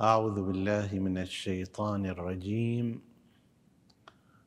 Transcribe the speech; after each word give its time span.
أعوذ 0.00 0.42
بالله 0.42 0.88
من 0.98 1.18
الشيطان 1.18 2.06
الرجيم. 2.06 3.00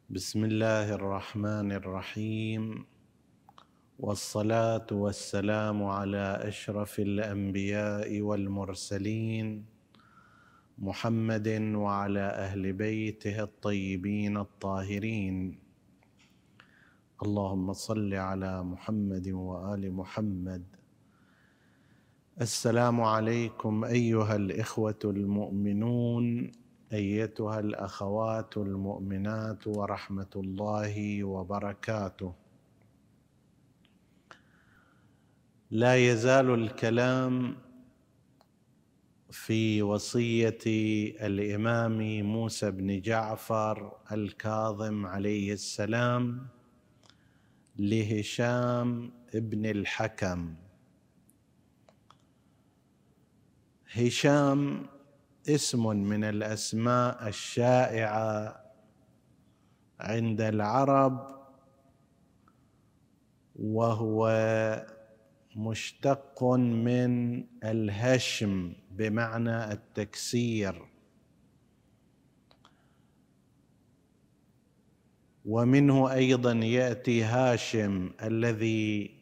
بسم 0.09 0.45
الله 0.45 0.93
الرحمن 0.93 1.71
الرحيم. 1.71 2.85
والصلاة 3.99 4.87
والسلام 4.91 5.83
على 5.83 6.41
أشرف 6.41 6.99
الأنبياء 6.99 8.21
والمرسلين 8.21 9.65
محمد 10.77 11.47
وعلى 11.75 12.25
أهل 12.25 12.73
بيته 12.73 13.43
الطيبين 13.43 14.37
الطاهرين. 14.37 15.59
اللهم 17.21 17.73
صل 17.73 18.13
على 18.13 18.63
محمد 18.63 19.27
وآل 19.29 19.93
محمد 19.93 20.63
السلام 22.41 23.01
عليكم 23.01 23.83
أيها 23.83 24.35
الإخوة 24.35 24.99
المؤمنون 25.03 26.51
أيتها 26.93 27.59
الأخوات 27.59 28.57
المؤمنات 28.57 29.67
ورحمة 29.67 30.29
الله 30.35 31.23
وبركاته. 31.23 32.33
لا 35.71 35.95
يزال 35.95 36.49
الكلام 36.53 37.55
في 39.31 39.81
وصية 39.81 40.59
الإمام 41.27 42.23
موسى 42.23 42.71
بن 42.71 43.01
جعفر 43.01 43.97
الكاظم 44.11 45.05
عليه 45.05 45.53
السلام 45.53 46.47
لهشام 47.77 49.11
بن 49.33 49.65
الحكم. 49.65 50.64
هشام 53.95 54.85
اسم 55.49 55.87
من 55.87 56.23
الأسماء 56.23 57.27
الشائعة 57.27 58.61
عند 59.99 60.41
العرب 60.41 61.35
وهو 63.55 64.29
مشتق 65.55 66.43
من 66.43 67.43
الهشم 67.63 68.73
بمعنى 68.91 69.71
التكسير. 69.71 70.85
ومنه 75.45 76.11
أيضا 76.11 76.53
يأتي 76.53 77.23
هاشم 77.23 78.11
الذي 78.23 79.14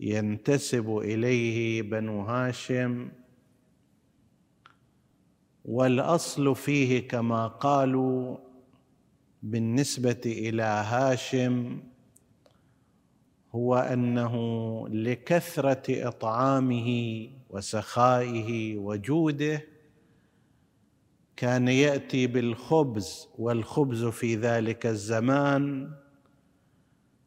ينتسب 0.00 0.98
إليه 0.98 1.82
بنو 1.82 2.20
هاشم. 2.22 3.08
والأصل 5.64 6.56
فيه 6.56 7.08
كما 7.08 7.46
قالوا 7.46 8.36
بالنسبة 9.42 10.20
إلى 10.26 10.62
هاشم 10.62 11.78
هو 13.54 13.76
أنه 13.76 14.34
لكثرة 14.88 16.08
إطعامه 16.08 17.28
وسخائه 17.50 18.76
وجوده 18.76 19.64
كان 21.36 21.68
يأتي 21.68 22.26
بالخبز 22.26 23.28
والخبز 23.38 24.04
في 24.04 24.36
ذلك 24.36 24.86
الزمان 24.86 25.90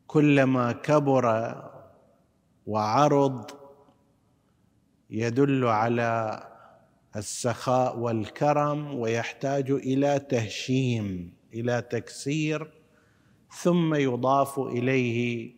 كلما 0.08 0.72
كبر 0.72 1.28
وعرض 2.68 3.52
يدل 5.10 5.66
على 5.66 6.44
السخاء 7.16 8.00
والكرم 8.00 9.00
ويحتاج 9.00 9.72
إلى 9.72 10.20
تهشيم 10.20 11.34
إلى 11.54 11.82
تكسير 11.82 12.72
ثم 13.62 13.96
يضاف 13.96 14.60
إليه 14.60 15.52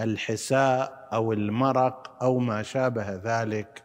الحساء 0.00 1.08
أو 1.12 1.32
المرق 1.32 2.22
أو 2.22 2.38
ما 2.38 2.62
شابه 2.62 3.14
ذلك. 3.24 3.84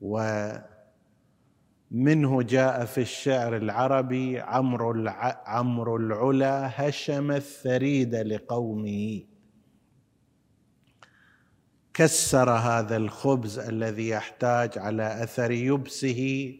ومنه 0.00 0.62
جاء 2.42 2.84
في 2.84 3.00
الشعر 3.00 3.56
العربي 3.56 4.40
عمرو 4.40 4.92
الع... 4.92 5.42
عمرو 5.46 5.96
العلا 5.96 6.70
هشم 6.74 7.30
الثريد 7.30 8.14
لقومه. 8.14 9.31
كسر 11.94 12.50
هذا 12.50 12.96
الخبز 12.96 13.58
الذي 13.58 14.08
يحتاج 14.08 14.78
على 14.78 15.22
أثر 15.22 15.50
يبسه 15.50 16.54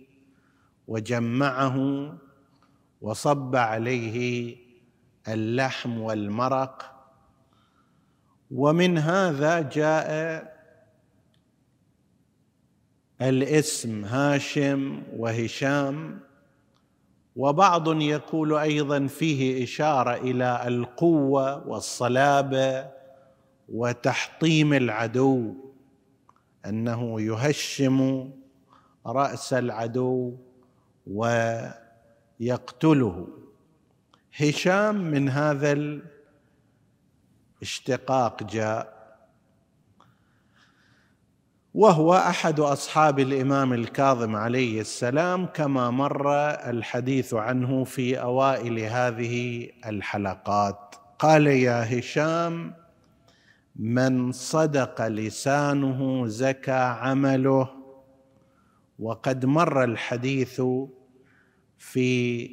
وجمعه 0.89 1.79
وصب 3.01 3.57
عليه 3.57 4.57
اللحم 5.29 6.01
والمرق. 6.01 6.93
ومن 8.51 8.99
هذا 8.99 9.61
جاء 9.61 10.53
الاسم 13.23 14.05
هاشم 14.05 15.03
وهشام 15.17 16.21
وبعض 17.37 18.01
يقول 18.01 18.55
أيضا 18.55 19.07
فيه 19.07 19.65
إشارة 19.65 20.15
إلى 20.15 20.65
القوة 20.67 21.69
والصلابة 21.69 23.02
وتحطيم 23.73 24.73
العدو 24.73 25.55
أنه 26.67 27.21
يهشم 27.21 28.31
رأس 29.07 29.53
العدو 29.53 30.37
ويقتله. 32.41 33.29
هشام 34.37 34.95
من 34.97 35.29
هذا 35.29 36.01
الاشتقاق 37.61 38.43
جاء 38.43 39.03
وهو 41.75 42.15
أحد 42.15 42.61
أصحاب 42.61 43.19
الإمام 43.19 43.73
الكاظم 43.73 44.37
عليه 44.37 44.81
السلام 44.81 45.47
كما 45.47 45.91
مر 45.91 46.35
الحديث 46.51 47.35
عنه 47.35 47.85
في 47.85 48.21
أوائل 48.21 48.79
هذه 48.79 49.69
الحلقات. 49.87 50.95
قال 51.19 51.47
يا 51.47 51.99
هشام 51.99 52.82
من 53.77 54.33
صدق 54.33 55.07
لسانه 55.07 56.27
زكى 56.27 56.71
عمله. 56.71 57.71
وقد 58.99 59.47
مر 59.47 59.85
الحديث 59.85 60.63
في 61.79 62.51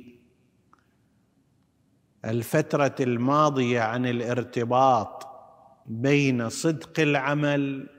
الفترة 2.26 2.96
الماضية 3.00 3.82
عن 3.82 4.06
الارتباط 4.06 5.28
بين 5.86 6.50
صدق 6.50 7.00
العمل 7.00 7.90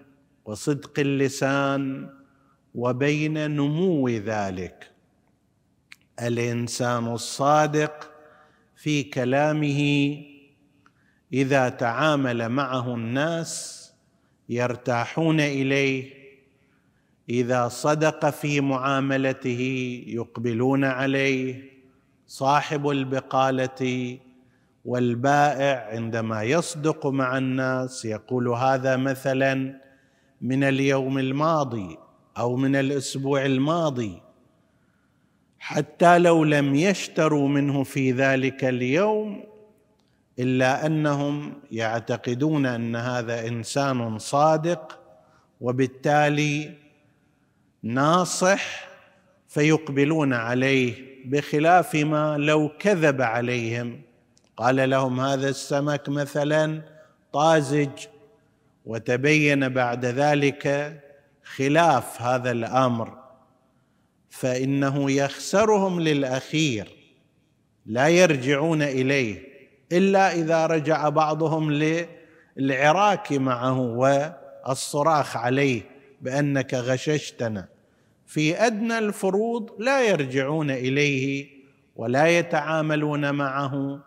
وصدق 0.45 0.99
اللسان 0.99 2.11
وبين 2.75 3.51
نمو 3.51 4.09
ذلك. 4.09 4.91
الإنسان 6.23 7.13
الصادق 7.13 8.11
في 8.77 9.03
كلامه 9.03 9.81
إذا 11.33 11.69
تعامل 11.69 12.49
معه 12.49 12.95
الناس 12.95 13.81
يرتاحون 14.49 15.41
إليه. 15.41 16.21
إذا 17.29 17.69
صدق 17.69 18.31
في 18.31 18.61
معاملته 18.61 20.03
يقبلون 20.07 20.85
عليه. 20.85 21.71
صاحب 22.27 22.89
البقالة 22.89 24.19
والبائع 24.85 25.89
عندما 25.93 26.43
يصدق 26.43 27.07
مع 27.07 27.39
الناس 27.39 28.05
يقول 28.05 28.49
هذا 28.49 28.97
مثلا 28.97 29.81
من 30.41 30.65
اليوم 30.65 31.19
الماضي 31.19 31.99
أو 32.39 32.57
من 32.57 32.77
الأسبوع 32.77 33.47
الماضي. 33.47 34.23
حتى 35.59 36.19
لو 36.19 36.45
لم 36.45 36.75
يشتروا 36.75 37.49
منه 37.49 37.83
في 37.83 38.13
ذلك 38.13 38.65
اليوم 38.65 39.50
إلا 40.41 40.87
أنهم 40.87 41.53
يعتقدون 41.71 42.67
أن 42.67 42.97
هذا 42.97 43.49
إنسان 43.49 44.19
صادق 44.19 44.99
وبالتالي 45.61 46.75
ناصح 47.83 48.89
فيقبلون 49.49 50.33
عليه 50.33 50.95
بخلاف 51.25 51.95
ما 51.95 52.39
لو 52.39 52.71
كذب 52.79 53.23
عليهم. 53.23 54.01
قال 54.57 54.91
لهم 54.91 55.21
هذا 55.21 55.49
السمك 55.49 56.09
مثلا 56.09 56.83
طازج 57.33 58.07
وتبين 58.87 59.69
بعد 59.69 60.05
ذلك 60.05 60.97
خلاف 61.45 62.23
هذا 62.23 62.51
الأمر 62.51 63.19
فإنه 64.31 65.11
يخسرهم 65.11 66.01
للأخير 66.01 66.89
لا 67.87 68.09
يرجعون 68.09 68.83
إليه. 68.83 69.50
إلا 69.93 70.33
إذا 70.33 70.67
رجع 70.67 71.09
بعضهم 71.09 71.73
للعراك 72.57 73.33
معه 73.33 73.81
والصراخ 73.81 75.37
عليه 75.37 75.83
بأنك 76.21 76.75
غششتنا. 76.75 77.69
في 78.27 78.67
أدنى 78.67 78.99
الفروض 78.99 79.71
لا 79.79 80.09
يرجعون 80.09 80.71
إليه 80.71 81.49
ولا 81.97 82.39
يتعاملون 82.39 83.35
معه 83.35 84.01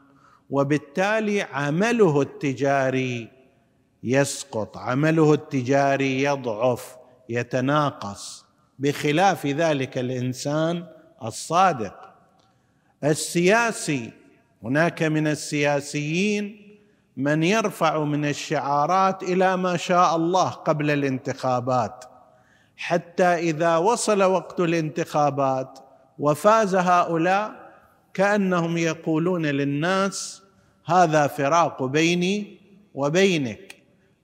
وبالتالي 0.50 1.42
عمله 1.42 2.22
التجاري 2.22 3.28
يسقط 4.04 4.78
عمله 4.78 5.34
التجاري 5.34 6.24
يضعف 6.24 6.96
يتناقص. 7.30 8.46
بخلاف 8.80 9.48
ذلك 9.48 9.98
الإنسان 9.98 10.86
الصادق. 11.24 12.14
السياسي 13.04 14.23
هناك 14.64 15.04
من 15.04 15.28
السياسيين 15.28 16.78
من 17.18 17.44
يرفع 17.44 18.04
من 18.04 18.26
الشعارات 18.26 19.24
إلى 19.24 19.58
ما 19.58 19.78
شاء 19.78 20.16
الله 20.16 20.50
قبل 20.50 20.92
الانتخابات. 20.92 22.06
حتى 22.78 23.24
إذا 23.24 23.78
وصل 23.78 24.24
وقت 24.24 24.60
الانتخابات 24.60 25.80
وفاز 26.20 26.76
هؤلاء 26.76 27.74
كأنهم 28.14 28.78
يقولون 28.78 29.46
للناس 29.46 30.44
هذا 30.86 31.28
فراق 31.28 31.84
بيني 31.84 32.58
وبينك 32.94 33.76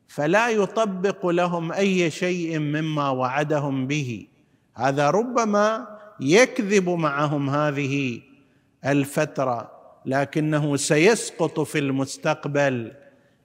فلا 0.07 0.49
يطبق 0.49 1.25
لهم 1.25 1.71
أي 1.71 2.11
شيء 2.11 2.59
مما 2.59 3.09
وعدهم 3.09 3.87
به. 3.87 4.27
هذا 4.75 5.09
ربما 5.09 5.87
يكذب 6.19 6.89
معهم 6.89 7.49
هذه 7.49 8.21
الفترة. 8.85 9.78
لكنه 10.05 10.75
سيسقط 10.75 11.59
في 11.59 11.79
المستقبل. 11.79 12.91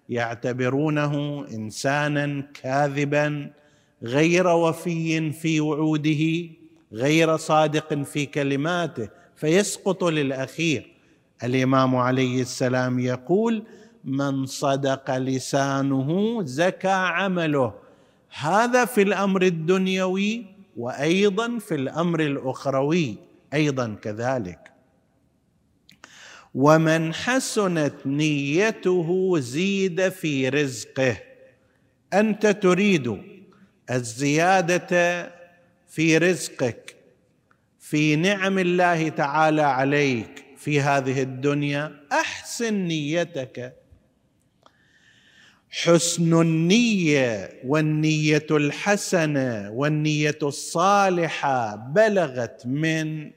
يعتبرونه 0.09 1.47
إنسانا 1.55 2.45
كاذبا 2.63 3.51
غير 4.03 4.47
وفي 4.47 5.33
في 5.33 5.61
وعوده 5.61 6.51
غير 6.93 7.37
صادق 7.37 7.95
في 8.03 8.27
كلماته 8.27 9.09
فيسقط 9.37 10.05
للأخير. 10.05 10.91
الإمام 11.43 11.97
عليه 11.97 12.41
السلام 12.41 12.99
يقول 12.99 13.63
من 14.05 14.47
صدق 14.47 15.17
لسانه 15.17 16.43
زكى 16.43 16.89
عمله. 16.89 17.75
هذا 18.39 18.85
في 18.85 19.03
الأمر 19.03 19.43
الدنيوي 19.43 20.47
وأيضا 20.77 21.59
في 21.59 21.75
الأمر 21.75 22.21
الأخروي 22.21 23.17
أيضا 23.55 23.97
كذلك. 24.03 24.74
ومن 26.55 27.15
حسنت 27.15 27.95
نيته 28.07 29.39
زيد 29.39 30.09
في 30.09 30.49
رزقه. 30.49 31.17
انت 32.13 32.47
تريد 32.47 33.19
الزياده 33.91 35.33
في 35.89 36.19
رزقك 36.19 36.97
في 37.81 38.17
نعم 38.17 38.59
الله 38.59 39.09
تعالى 39.09 39.63
عليك 39.63 40.45
في 40.57 40.81
هذه 40.81 41.23
الدنيا. 41.23 42.01
احسن 42.13 42.75
نيتك. 42.75 43.85
حسن 45.71 46.41
النيه 46.41 47.51
والنيه 47.65 48.47
الحسنه 48.51 49.71
والنيه 49.71 50.39
الصالحه 50.43 51.77
بلغت 51.77 52.67
من 52.67 53.31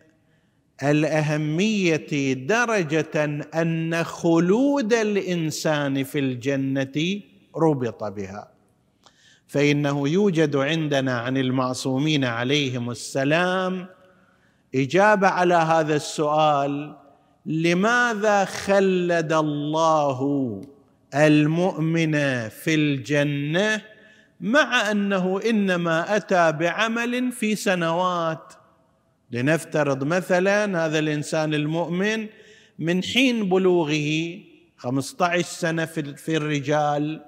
الأهمية 0.84 2.34
درجة 2.34 3.26
أن 3.56 4.04
خلود 4.04 4.94
الإنسان 4.94 6.04
في 6.04 6.20
الجنة 6.20 7.22
ربط 7.56 8.04
بها. 8.04 8.58
فإنه 9.48 10.10
يوجد 10.10 10.56
عندنا 10.56 11.20
عن 11.20 11.38
المعصومين 11.38 12.26
عليهم 12.26 12.90
السلام 12.90 13.88
إجابة 14.76 15.28
على 15.28 15.56
هذا 15.56 15.96
السؤال 15.96 16.96
لماذا 17.46 18.46
خلد 18.46 19.34
الله 19.34 20.62
المؤمن 21.16 22.14
في 22.50 22.76
الجنة 22.76 23.82
مع 24.42 24.92
أنه 24.92 25.42
إنما 25.50 26.16
أتى 26.16 26.52
بعمل 26.52 27.32
في 27.32 27.56
سنوات 27.56 28.54
لنفترض 29.32 30.04
مثلا 30.04 30.86
هذا 30.86 31.00
الإنسان 31.00 31.54
المؤمن 31.54 32.28
من 32.80 33.04
حين 33.04 33.50
بلوغه 33.50 34.40
15 34.78 35.42
سنة 35.42 35.86
في 35.86 36.38
الرجال 36.38 37.26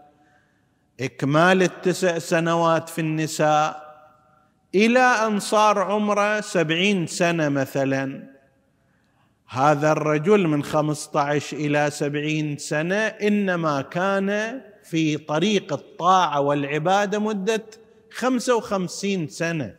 إكمال 1.00 1.64
التسع 1.64 2.20
سنوات 2.20 2.90
في 2.90 3.02
النساء 3.02 3.90
إلى 4.76 5.00
أن 5.00 5.40
صار 5.40 5.80
عمره 5.80 6.42
سبعين 6.42 7.08
سنة 7.08 7.50
مثلا. 7.50 8.30
هذا 9.48 9.92
الرجل 9.92 10.48
من 10.48 10.64
15 10.64 11.58
إلى 11.58 11.90
سبعين 11.92 12.58
سنة 12.58 12.96
إنما 12.96 13.82
كان 13.82 14.62
في 14.84 15.18
طريق 15.18 15.74
الطاعة 15.74 16.40
والعبادة 16.40 17.20
مدة 17.20 17.66
55 18.12 19.28
سنة. 19.28 19.76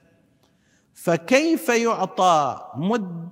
فكيف 0.95 1.69
يعطى 1.69 2.71
مد 2.77 3.29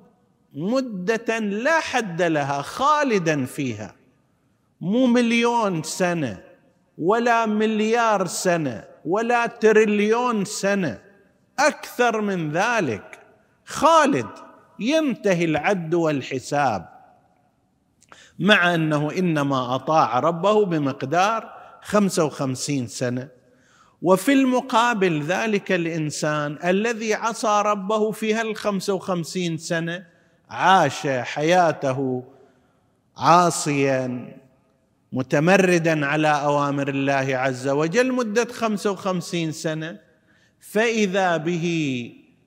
مدة 0.55 1.39
لا 1.39 1.81
حد 1.81 2.23
لها 2.23 2.63
خالدا 2.63 3.45
فيها؟ 3.45 3.95
مو 4.81 5.07
مليون 5.07 5.83
سنة 5.83 6.43
ولا 6.99 7.47
مليار 7.47 8.27
سنة 8.27 8.85
ولا 9.05 9.47
تريليون 9.47 10.45
سنة. 10.45 11.01
أكثر 11.59 12.21
من 12.21 12.53
ذلك 12.53 13.19
خالد 13.65 14.29
ينتهي 14.79 15.45
العد 15.45 15.95
والحساب. 15.95 16.89
مع 18.39 18.75
أنه 18.75 19.11
إنما 19.19 19.75
أطاع 19.75 20.19
ربه 20.19 20.65
بمقدار 20.65 21.53
خمسة 21.83 22.25
وخمسين 22.25 22.87
سنة. 22.87 23.38
وفي 24.03 24.33
المقابل 24.33 25.23
ذلك 25.23 25.73
الإنسان 25.73 26.59
الذي 26.65 27.15
عصى 27.15 27.63
ربه 27.67 28.11
في 28.11 28.35
هالخمسة 28.35 28.95
وخمسين 28.95 29.59
سنة 29.59 30.07
عاش 30.51 31.07
حياته 31.07 32.25
عاصيا 33.17 34.37
متمردا 35.13 36.07
على 36.07 36.29
أوامر 36.29 36.89
الله 36.89 37.37
عز 37.37 37.69
وجل 37.69 38.13
مدة 38.13 38.45
خمسة 38.45 38.91
وخمسين 38.91 39.53
سنة 39.53 39.99
فإذا 40.61 41.37
به 41.37 41.67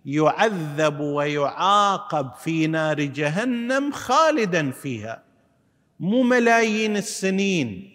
يعذب 0.06 1.00
ويعاقب 1.00 2.32
في 2.34 2.68
نار 2.68 3.02
جهنم 3.02 3.92
خالدا 3.92 4.72
فيها. 4.72 5.24
مو 6.00 6.24
ملايين 6.24 6.98
السنين 6.98 7.92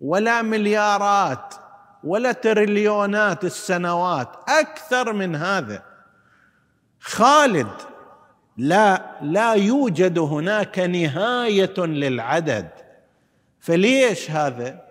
ولا 0.00 0.42
مليارات 0.42 1.54
ولا 2.04 2.32
تريليونات 2.32 3.44
السنوات 3.44 4.28
أكثر 4.48 5.12
من 5.12 5.36
هذا. 5.36 5.82
خالد 7.00 7.70
لا 8.56 9.16
لا 9.22 9.52
يوجد 9.52 10.18
هناك 10.18 10.78
نهاية 10.78 11.74
للعدد. 11.78 12.70
فليش 13.60 14.30
هذا؟ 14.30 14.84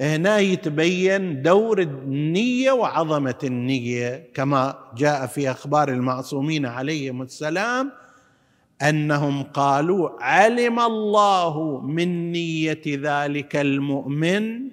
هنا 0.00 0.38
يتبين 0.38 1.42
دور 1.42 1.82
النية 1.82 2.72
وعظمة 2.72 3.38
النية 3.44 4.30
كما 4.34 4.78
جاء 4.96 5.26
في 5.26 5.50
أخبار 5.50 5.88
المعصومين 5.88 6.66
عليهم 6.66 7.22
السلام 7.22 7.92
أنهم 8.82 9.42
قالوا 9.42 10.10
علم 10.22 10.80
الله 10.80 11.80
من 11.80 12.32
نية 12.32 12.82
ذلك 12.86 13.56
المؤمن 13.56 14.70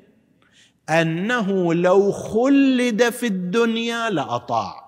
أنه 0.89 1.73
لو 1.73 2.11
خلد 2.11 3.09
في 3.09 3.27
الدنيا 3.27 4.09
لأطاع. 4.09 4.83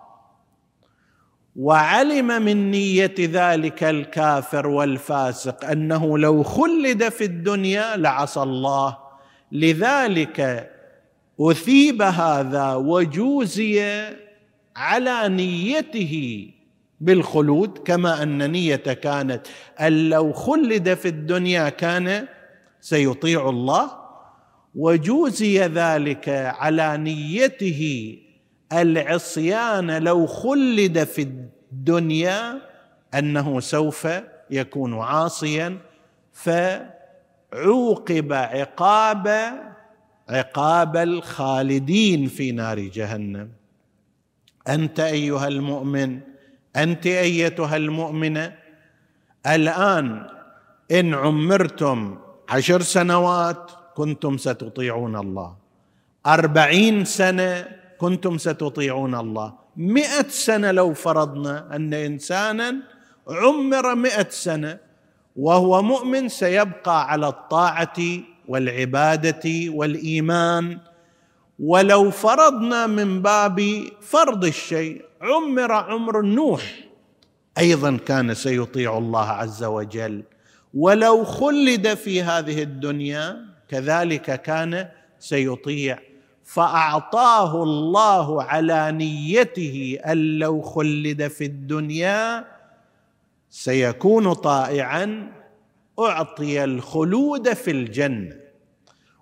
وعلم 1.55 2.27
من 2.41 2.71
نية 2.71 3.15
ذلك 3.19 3.83
الكافر 3.83 4.67
والفاسق 4.67 5.65
أنه 5.65 6.17
لو 6.17 6.43
خلد 6.43 7.09
في 7.09 7.23
الدنيا 7.23 7.97
لعصى 7.97 8.41
الله. 8.41 8.97
لذلك 9.51 10.71
أثيب 11.41 12.01
هذا 12.01 12.73
وجوزي 12.73 14.03
على 14.75 15.29
نيته 15.29 16.47
بالخلود 17.01 17.77
كما 17.77 18.23
أن 18.23 18.51
نيته 18.51 18.93
كانت 18.93 19.47
أن 19.79 20.09
لو 20.09 20.33
خلد 20.33 20.93
في 20.93 21.07
الدنيا 21.07 21.69
كان 21.69 22.27
سيطيع 22.81 23.49
الله. 23.49 24.04
وجوزي 24.75 25.59
ذلك 25.59 26.29
على 26.29 26.97
نيته. 26.97 28.17
العصيان 28.73 30.03
لو 30.03 30.25
خلد 30.25 31.03
في 31.03 31.21
الدنيا 31.21 32.61
أنه 33.13 33.59
سوف 33.59 34.07
يكون 34.51 34.99
عاصيا 34.99 35.77
ف 36.33 36.49
عوقب 37.53 38.33
عقاب 38.33 39.27
عقاب 40.29 40.97
الخالدين 40.97 42.27
في 42.27 42.51
نار 42.51 42.79
جهنم. 42.79 43.49
أنت 44.67 44.99
أيها 44.99 45.47
المؤمن 45.47 46.19
أنت 46.75 47.07
أيتها 47.07 47.77
المؤمنة 47.77 48.55
الآن 49.47 50.27
إن 50.91 51.13
عمرتم 51.13 52.17
عشر 52.49 52.81
سنوات 52.81 53.71
كنتم 53.95 54.37
ستطيعون 54.37 55.15
الله. 55.15 55.55
أربعين 56.25 57.05
سنة 57.05 57.67
كنتم 57.97 58.37
ستطيعون 58.37 59.15
الله. 59.15 59.53
مئة 59.77 60.27
سنة 60.27 60.71
لو 60.71 60.93
فرضنا 60.93 61.75
أن 61.75 61.93
إنسانا 61.93 62.75
عمر 63.27 63.95
مئة 63.95 64.29
سنة 64.29 64.77
وهو 65.35 65.81
مؤمن 65.81 66.29
سيبقى 66.29 67.11
على 67.11 67.27
الطاعة 67.27 67.99
والعبادة 68.47 69.45
والإيمان. 69.67 70.79
ولو 71.59 72.11
فرضنا 72.11 72.87
من 72.87 73.21
باب 73.21 73.83
فرض 74.01 74.45
الشيء 74.45 75.05
عمر 75.21 75.71
عمر 75.71 76.21
نوح 76.21 76.63
أيضا 77.57 77.97
كان 77.97 78.33
سيطيع 78.33 78.97
الله 78.97 79.27
عز 79.29 79.63
وجل. 79.63 80.23
ولو 80.73 81.23
خلد 81.23 81.93
في 81.93 82.21
هذه 82.21 82.63
الدنيا 82.63 83.54
كذلك 83.69 84.41
كان 84.41 84.87
سيطيع. 85.19 85.99
فأعطاه 86.43 87.63
الله 87.63 88.43
على 88.43 88.91
نيته 88.91 89.99
أن 90.05 90.39
لو 90.39 90.61
خلد 90.61 91.27
في 91.27 91.45
الدنيا 91.45 92.45
سيكون 93.49 94.33
طائعا 94.33 95.31
أعطي 95.99 96.63
الخلود 96.63 97.53
في 97.53 97.71
الجنة. 97.71 98.35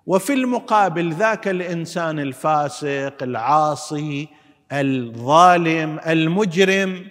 وفي 0.06 0.32
المقابل 0.32 1.12
ذاك 1.12 1.48
الإنسان 1.48 2.18
الفاسق 2.18 3.22
العاصي 3.22 4.28
الظالم 4.72 6.00
المجرم 6.06 7.06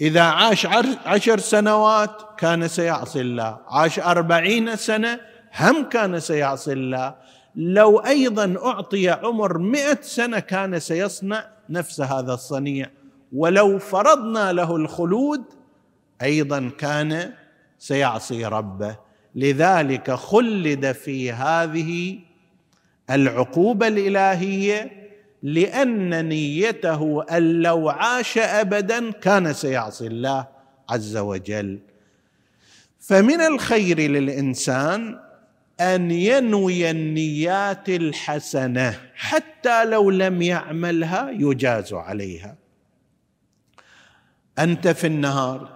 إذا 0.00 0.22
عاش 0.22 0.66
عشر 1.06 1.38
سنوات 1.38 2.22
كان 2.38 2.68
سيعصي 2.68 3.20
الله. 3.20 3.58
عاش 3.68 3.98
أربعين 3.98 4.76
سنة 4.76 5.20
هم 5.58 5.88
كان 5.88 6.20
سيعصي 6.20 6.72
الله. 6.72 7.14
لو 7.56 7.98
أيضا 7.98 8.56
أعطي 8.64 9.10
عمر 9.10 9.58
مئة 9.58 9.98
سنة 10.02 10.38
كان 10.38 10.80
سيصنع 10.80 11.46
نفس 11.70 12.00
هذا 12.00 12.34
الصنيع. 12.34 12.90
ولو 13.32 13.78
فرضنا 13.78 14.52
له 14.52 14.76
الخلود 14.76 15.44
أيضا 16.22 16.70
كان 16.78 17.32
سيعصي 17.78 18.44
ربه. 18.44 18.96
لذلك 19.34 20.10
خلد 20.10 20.92
في 20.92 21.32
هذه 21.32 22.18
العقوبة 23.10 23.88
الإلهية 23.88 25.04
لأن 25.42 26.28
نيته 26.28 27.22
أن 27.22 27.62
لو 27.62 27.88
عاش 27.88 28.38
ابدا 28.38 29.10
كان 29.10 29.52
سيعصي 29.52 30.06
الله 30.06 30.46
عز 30.90 31.16
وجل. 31.16 31.78
فمن 32.98 33.40
الخير 33.40 34.00
للإنسان 34.00 35.23
أن 35.80 36.10
ينوي 36.10 36.90
النيات 36.90 37.88
الحسنة 37.88 39.00
حتى 39.14 39.84
لو 39.84 40.10
لم 40.10 40.42
يعملها 40.42 41.30
يجاز 41.30 41.92
عليها. 41.92 42.56
أنت 44.58 44.88
في 44.88 45.06
النهار 45.06 45.68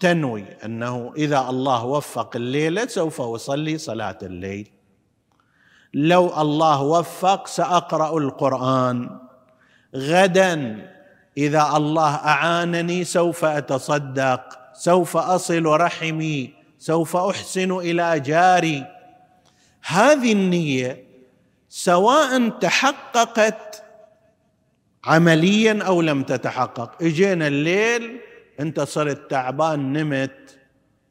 تنوي 0.00 0.44
أنه 0.64 1.12
إذا 1.16 1.40
الله 1.40 1.84
وفق 1.84 2.36
الليلة 2.36 2.86
سوف 2.86 3.20
أصلي 3.20 3.78
صلاة 3.78 4.18
الليل. 4.22 4.70
لو 5.94 6.40
الله 6.42 6.82
وفق 6.82 7.46
سأقرأ 7.46 8.18
القرآن. 8.18 9.18
غدا 9.96 10.88
إذا 11.36 11.72
الله 11.76 12.14
أعانني 12.14 13.04
سوف 13.04 13.44
أتصدق 13.44 14.58
سوف 14.74 15.16
أصل 15.16 15.66
رحمي 15.66 16.54
سوف 16.78 17.16
أحسن 17.16 17.72
إلى 17.72 18.20
جاري. 18.20 18.97
هذه 19.88 20.32
النية 20.32 21.04
سواء 21.68 22.48
تحققت 22.48 23.82
عمليا 25.04 25.82
أو 25.82 26.02
لم 26.02 26.22
تتحقق. 26.22 27.02
إجينا 27.02 27.46
الليل 27.46 28.20
أنت 28.60 28.80
صرت 28.80 29.30
تعبان 29.30 29.92
نمت 29.92 30.58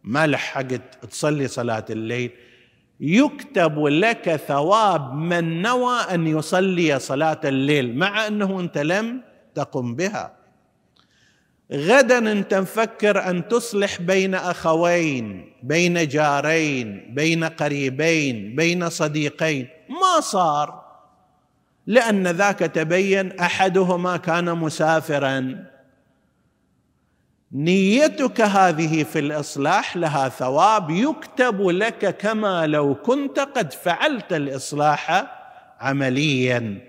ما 0.03 0.27
لحقت 0.27 1.05
تصلي 1.09 1.47
صلاة 1.47 1.85
الليل. 1.89 2.31
يكتب 2.99 3.85
لك 3.85 4.35
ثواب 4.35 5.13
من 5.13 5.61
نوى 5.61 5.99
أن 5.99 6.27
يصلي 6.27 6.99
صلاة 6.99 7.41
الليل 7.43 7.97
مع 7.97 8.27
أنه 8.27 8.59
أنت 8.59 8.77
لم 8.77 9.21
تقم 9.55 9.95
بها. 9.95 10.36
غدا 11.73 12.31
انت 12.31 12.53
مفكر 12.53 13.29
أن 13.29 13.47
تصلح 13.47 14.01
بين 14.01 14.35
أخوين 14.35 15.53
بين 15.63 16.07
جارين 16.07 17.13
بين 17.15 17.43
قريبين 17.43 18.55
بين 18.55 18.89
صديقين. 18.89 19.67
ما 19.89 20.21
صار 20.21 20.87
لأن 21.87 22.27
ذاك 22.27 22.59
تبين 22.59 23.39
أحدهما 23.39 24.17
كان 24.17 24.57
مسافرا. 24.57 25.65
نيتك 27.51 28.41
هذه 28.41 29.03
في 29.03 29.19
الإصلاح 29.19 29.97
لها 29.97 30.29
ثواب. 30.29 30.89
يكتب 30.89 31.67
لك 31.67 32.17
كما 32.17 32.67
لو 32.67 32.95
كنت 32.95 33.39
قد 33.39 33.73
فعلت 33.73 34.33
الإصلاح 34.33 35.25
عمليا. 35.79 36.81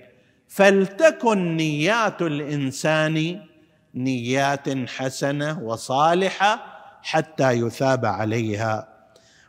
فلتكن 0.49 1.57
نيات 1.57 2.23
الإنسان 2.23 3.48
نيات 3.99 4.88
حسنة 4.88 5.62
وصالحة 5.62 6.78
حتى 7.02 7.52
يثاب 7.52 8.05
عليها. 8.05 8.88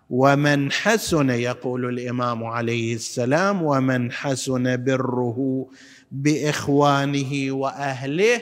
ومن 0.10 0.72
حسن 0.72 1.30
يقول 1.30 1.90
الإمام 1.90 2.44
عليه 2.44 2.96
السلام 2.96 3.64
ومن 3.64 4.12
حسن 4.12 4.84
بره 4.84 5.68
بإخوانه 6.12 7.52
وأهله 7.52 8.42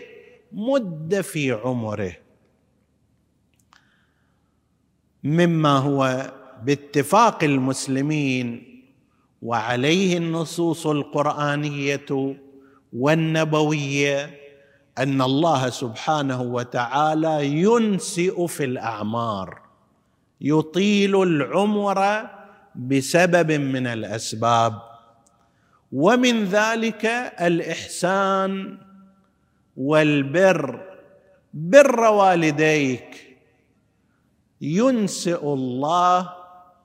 مد 0.51 1.21
في 1.21 1.51
عمره. 1.51 2.13
مما 5.23 5.77
هو 5.77 6.31
باتفاق 6.63 7.43
المسلمين 7.43 8.63
وعليه 9.41 10.17
النصوص 10.17 10.87
القرآنية 10.87 12.35
والنبوية 12.93 14.46
أن 14.99 15.21
الله 15.21 15.69
سبحانه 15.69 16.41
وتعالى 16.41 17.45
ينسئ 17.45 18.47
في 18.47 18.63
الأعمار 18.63 19.61
يطيل 20.41 21.23
العمر 21.23 22.29
بسبب 22.75 23.51
من 23.51 23.87
الأسباب. 23.87 24.81
ومن 25.91 26.45
ذلك 26.45 27.05
الإحسان 27.41 28.77
والبر 29.77 30.81
بر 31.53 31.99
والديك. 31.99 33.37
ينسئ 34.61 35.43
الله 35.53 36.29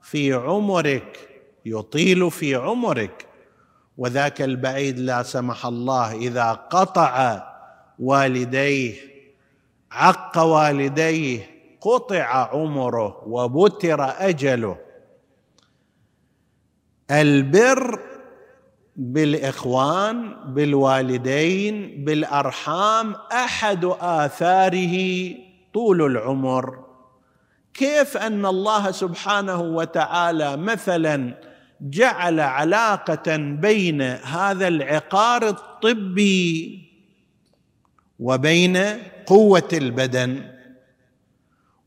في 0.02 0.32
عمرك 0.32 1.28
يطيل 1.66 2.30
في 2.30 2.54
عمرك. 2.54 3.26
وذاك 3.98 4.42
البعيد 4.42 4.98
لا 4.98 5.22
سمح 5.22 5.66
الله 5.66 6.12
إذا 6.12 6.52
قطع 6.52 7.51
والديه 7.98 8.94
عق 9.92 10.38
والديه 10.38 11.50
قطع 11.80 12.24
عمره 12.52 13.28
وبتر 13.28 14.04
أجله. 14.28 14.76
البر 17.10 18.00
بالإخوان 18.96 20.34
بالوالدين 20.54 22.04
بالأرحام 22.04 23.14
أحد 23.32 23.84
آثاره 24.00 25.34
طول 25.74 26.02
العمر. 26.02 26.84
كيف 27.74 28.16
أن 28.16 28.46
الله 28.46 28.90
سبحانه 28.90 29.60
وتعالى 29.60 30.56
مثلا 30.56 31.34
جعل 31.80 32.40
علاقة 32.40 33.36
بين 33.36 34.02
هذا 34.02 34.68
العقار 34.68 35.48
الطبي 35.48 36.91
وبين 38.22 38.78
قوة 39.26 39.68
البدن 39.72 40.44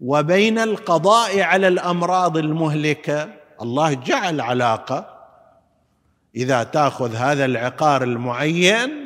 وبين 0.01 0.60
القضاء 0.60 1.42
على 1.42 1.68
الأمراض 1.68 2.38
المهلكة 2.38 3.30
الله 3.62 3.94
جعل 3.94 4.42
علاقة. 4.42 5.15
إذا 6.36 6.63
تأخذ 6.63 7.15
هذا 7.15 7.46
العقار 7.46 8.04
المعين 8.04 9.06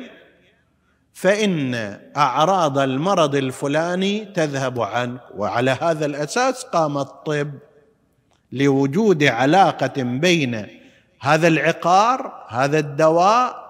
فإن 1.14 1.74
أعراض 2.16 2.78
المرض 2.78 3.34
الفلاني 3.34 4.24
تذهب 4.24 4.80
عنك 4.80 5.20
وعلى 5.36 5.70
هذا 5.70 6.06
الأساس 6.06 6.64
قام 6.64 6.98
الطب 6.98 7.50
لوجود 8.52 9.24
علاقة 9.24 10.02
بين 10.02 10.66
هذا 11.20 11.48
العقار 11.48 12.46
هذا 12.48 12.78
الدواء 12.78 13.69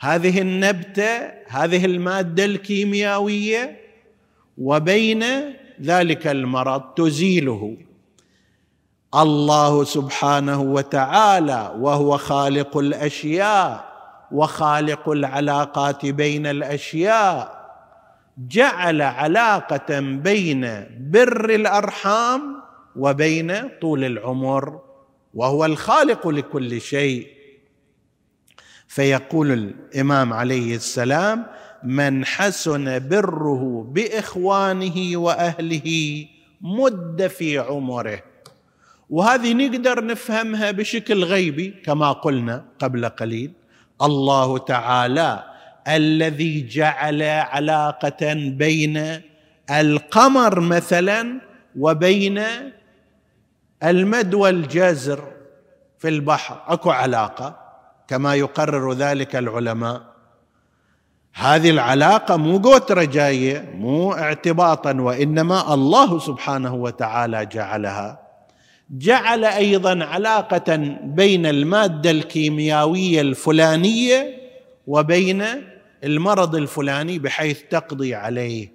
هذه 0.00 0.40
النبتة 0.40 1.30
هذه 1.48 1.84
المادة 1.84 2.44
الكيميائية 2.44 3.80
وبين 4.58 5.24
ذلك 5.82 6.26
المرض 6.26 6.82
تزيله. 6.82 7.76
الله 9.14 9.84
سبحانه 9.84 10.60
وتعالى 10.60 11.74
وهو 11.78 12.16
خالق 12.16 12.76
الأشياء 12.78 13.90
وخالق 14.32 15.08
العلاقات 15.08 16.06
بين 16.06 16.46
الأشياء 16.46 17.60
جعل 18.38 19.02
علاقة 19.02 20.00
بين 20.00 20.86
بر 21.00 21.50
الأرحام 21.50 22.62
وبين 22.96 23.68
طول 23.80 24.04
العمر 24.04 24.80
وهو 25.34 25.64
الخالق 25.64 26.28
لكل 26.28 26.80
شيء. 26.80 27.39
فيقول 28.90 29.52
الإمام 29.52 30.32
عليه 30.32 30.74
السلام 30.76 31.46
من 31.84 32.24
حسن 32.24 33.08
بره 33.08 33.86
بإخوانه 33.90 35.16
وأهله 35.16 36.26
مد 36.60 37.26
في 37.26 37.58
عمره. 37.58 38.22
وهذه 39.10 39.54
نقدر 39.54 40.04
نفهمها 40.04 40.70
بشكل 40.70 41.24
غيبي 41.24 41.70
كما 41.70 42.12
قلنا 42.12 42.64
قبل 42.78 43.08
قليل. 43.08 43.52
الله 44.02 44.58
تعالى 44.58 45.44
الذي 45.88 46.66
جعل 46.66 47.22
علاقة 47.22 48.34
بين 48.34 49.20
القمر 49.70 50.60
مثلا 50.60 51.40
وبين 51.78 52.42
المد 53.82 54.34
والجزر 54.34 55.32
في 55.98 56.08
البحر. 56.08 56.62
أكو 56.66 56.90
علاقة. 56.90 57.59
كما 58.10 58.34
يقرر 58.34 58.92
ذلك 58.92 59.36
العلماء. 59.36 60.02
هذه 61.34 61.70
العلاقة 61.70 62.36
مو 62.36 62.58
قوتره 62.58 63.04
جاية 63.04 63.70
مو 63.74 64.12
اعتباطا 64.12 64.92
وإنما 64.92 65.74
الله 65.74 66.18
سبحانه 66.18 66.74
وتعالى 66.74 67.46
جعلها. 67.46 68.20
جعل 68.90 69.44
أيضا 69.44 70.04
علاقة 70.04 70.76
بين 71.02 71.46
المادة 71.46 72.10
الكيميائية 72.10 73.20
الفلانية 73.20 74.40
وبين 74.86 75.44
المرض 76.04 76.54
الفلاني 76.56 77.18
بحيث 77.18 77.62
تقضي 77.70 78.14
عليه. 78.14 78.72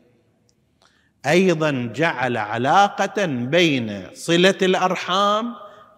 أيضا 1.26 1.92
جعل 1.96 2.38
علاقة 2.38 3.26
بين 3.26 4.08
صلة 4.14 4.58
الأرحام 4.62 5.54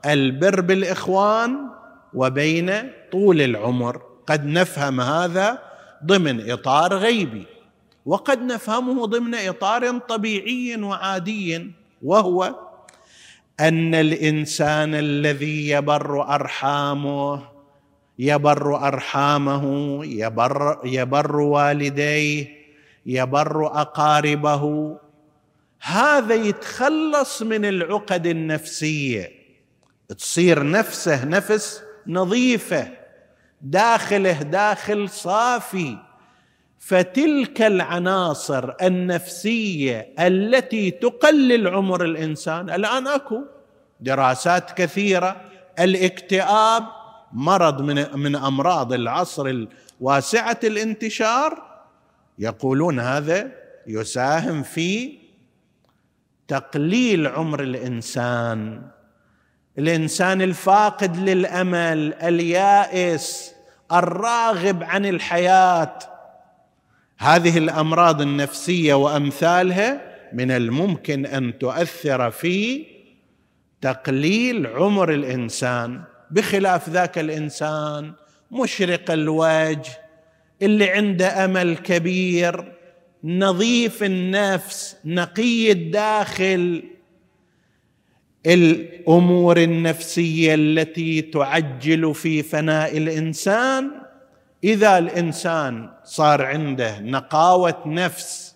البر 0.05 0.61
بالإخوان 0.61 1.77
وبين 2.17 2.91
طول 3.11 3.41
العمر. 3.41 4.01
قد 4.27 4.45
نفهم 4.45 5.01
هذا 5.01 5.59
ضمن 6.05 6.51
إطار 6.51 6.93
غيبي 6.93 7.45
وقد 8.05 8.41
نفهمه 8.41 9.05
ضمن 9.05 9.35
إطار 9.35 9.97
طبيعي 9.97 10.83
وعادي 10.83 11.71
وهو 12.03 12.55
أن 13.59 13.95
الإنسان 13.95 14.95
الذي 14.95 15.69
يبر 15.69 16.35
أرحامه 16.35 17.41
يبر 18.19 18.87
أرحامه 18.87 19.65
يبر 20.05 20.79
يبر 20.83 21.35
والديه 21.35 22.47
يبر 23.05 23.65
أقاربه 23.81 24.63
هذا 25.81 26.35
يتخلص 26.35 27.41
من 27.41 27.65
العقد 27.65 28.27
النفسية. 28.27 29.31
تصير 30.17 30.69
نفسه 30.69 31.25
نفس 31.25 31.86
نظيفة 32.07 32.87
داخله 33.61 34.41
داخل 34.41 35.09
صافي. 35.09 35.97
فتلك 36.79 37.61
العناصر 37.61 38.73
النفسية 38.81 40.13
التي 40.19 40.91
تقلل 40.91 41.67
عمر 41.67 42.05
الإنسان. 42.05 42.69
الآن 42.69 43.07
أكو 43.07 43.41
دراسات 43.99 44.71
كثيرة. 44.71 45.41
الاكتئاب 45.79 46.83
مرض 47.33 47.81
من 47.81 48.19
من 48.19 48.35
أمراض 48.35 48.93
العصر 48.93 49.67
الواسعة 50.01 50.59
الانتشار. 50.63 51.81
يقولون 52.39 52.99
هذا 52.99 53.51
يساهم 53.87 54.63
في 54.63 55.17
تقليل 56.47 57.27
عمر 57.27 57.63
الإنسان. 57.63 58.81
الإنسان 59.79 60.41
الفاقد 60.41 61.17
للأمل 61.17 62.13
اليائس 62.13 63.53
الراغب 63.91 64.83
عن 64.83 65.05
الحياة. 65.05 65.99
هذه 67.17 67.57
الأمراض 67.57 68.21
النفسية 68.21 68.93
وأمثالها 68.93 70.01
من 70.33 70.51
الممكن 70.51 71.25
أن 71.25 71.59
تؤثر 71.59 72.31
في 72.31 72.85
تقليل 73.81 74.67
عمر 74.67 75.13
الإنسان. 75.13 76.01
بخلاف 76.31 76.89
ذاك 76.89 77.17
الإنسان 77.17 78.13
مشرق 78.51 79.11
الوجه 79.11 79.91
اللي 80.61 80.89
عنده 80.89 81.45
أمل 81.45 81.77
كبير 81.77 82.73
نظيف 83.23 84.03
النفس 84.03 84.97
نقي 85.05 85.71
الداخل 85.71 86.83
الأمور 88.47 89.57
النفسية 89.57 90.55
التي 90.55 91.21
تعجل 91.21 92.13
في 92.13 92.43
فناء 92.43 92.97
الإنسان 92.97 93.91
إذا 94.63 94.97
الإنسان 94.97 95.89
صار 96.03 96.41
عنده 96.41 96.99
نقاوة 96.99 97.83
نفس 97.85 98.55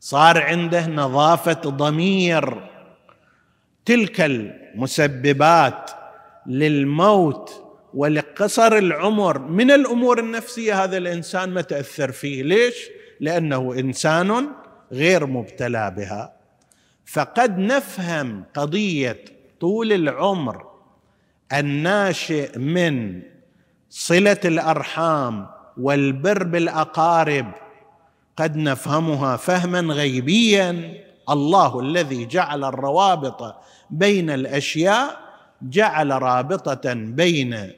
صار 0.00 0.42
عنده 0.42 0.86
نظافة 0.86 1.60
ضمير 1.70 2.70
تلك 3.84 4.20
المسببات 4.20 5.90
للموت 6.46 7.64
ولقصر 7.94 8.78
العمر. 8.78 9.38
من 9.38 9.70
الأمور 9.70 10.18
النفسية 10.18 10.84
هذا 10.84 10.96
الإنسان 10.96 11.50
ما 11.50 11.60
تأثر 11.60 12.12
فيه. 12.12 12.42
ليش؟ 12.42 12.74
لأنه 13.20 13.74
إنسان 13.78 14.48
غير 14.92 15.26
مبتلى 15.26 15.94
بها. 15.96 16.33
فقد 17.06 17.58
نفهم 17.58 18.44
قضية 18.54 19.24
طول 19.60 19.92
العمر 19.92 20.66
الناشئ 21.52 22.58
من 22.58 23.22
صلة 23.90 24.40
الأرحام 24.44 25.46
والبر 25.76 26.42
بالأقارب 26.42 27.52
قد 28.36 28.56
نفهمها 28.56 29.36
فهما 29.36 29.94
غيبيا. 29.94 30.94
الله 31.30 31.80
الذي 31.80 32.26
جعل 32.26 32.64
الروابط 32.64 33.54
بين 33.90 34.30
الأشياء 34.30 35.20
جعل 35.62 36.22
رابطة 36.22 36.92
بين 36.92 37.70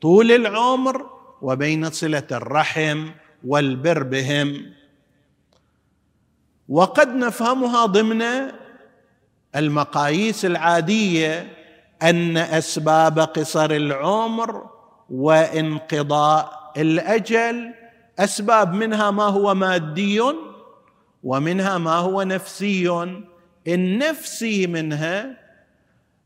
طول 0.00 0.32
العمر 0.32 1.06
وبين 1.42 1.90
صلة 1.90 2.26
الرحم 2.32 3.10
والبر 3.44 4.02
بهم. 4.02 4.72
وقد 6.68 7.08
نفهمها 7.08 7.86
ضمن 7.86 8.22
المقاييس 9.56 10.44
العادية 10.44 11.52
أن 12.02 12.36
أسباب 12.36 13.18
قصر 13.18 13.70
العمر 13.70 14.66
وانقضاء 15.10 16.72
الأجل 16.76 17.74
أسباب 18.18 18.74
منها 18.74 19.10
ما 19.10 19.24
هو 19.24 19.54
مادي 19.54 20.22
ومنها 21.24 21.78
ما 21.78 21.94
هو 21.94 22.22
نفسي. 22.22 23.06
النفسي 23.68 24.66
منها 24.66 25.36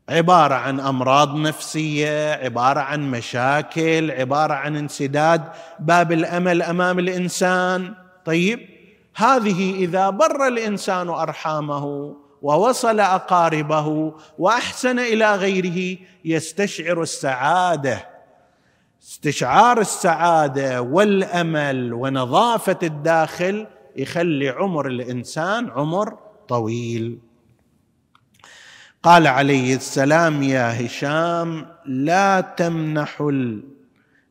عبارة 0.09 0.55
عن 0.55 0.79
أمراض 0.79 1.35
نفسية 1.35 2.33
عبارة 2.33 2.79
عن 2.79 3.11
مشاكل 3.11 4.11
عبارة 4.11 4.53
عن 4.53 4.75
انسداد 4.75 5.43
باب 5.79 6.11
الأمل 6.11 6.61
أمام 6.61 6.99
الإنسان. 6.99 7.93
طيب 8.25 8.59
هذه 9.15 9.75
إذا 9.75 10.09
بر 10.09 10.47
الإنسان 10.47 11.09
أرحامه 11.09 12.15
ووصل 12.41 12.99
أقاربه 12.99 14.13
وأحسن 14.39 14.99
إلى 14.99 15.35
غيره 15.35 15.97
يستشعر 16.25 17.01
السعادة. 17.01 18.07
استشعار 19.03 19.81
السعادة 19.81 20.81
والأمل 20.81 21.93
ونظافة 21.93 22.79
الداخل 22.83 23.67
يخلي 23.95 24.49
عمر 24.49 24.87
الإنسان 24.87 25.69
عمر 25.69 26.17
طويل. 26.47 27.19
قال 29.03 29.27
عليه 29.27 29.75
السلام 29.75 30.43
يا 30.43 30.85
هشام 30.85 31.65
لا 31.85 32.41
تمنحوا 32.41 33.31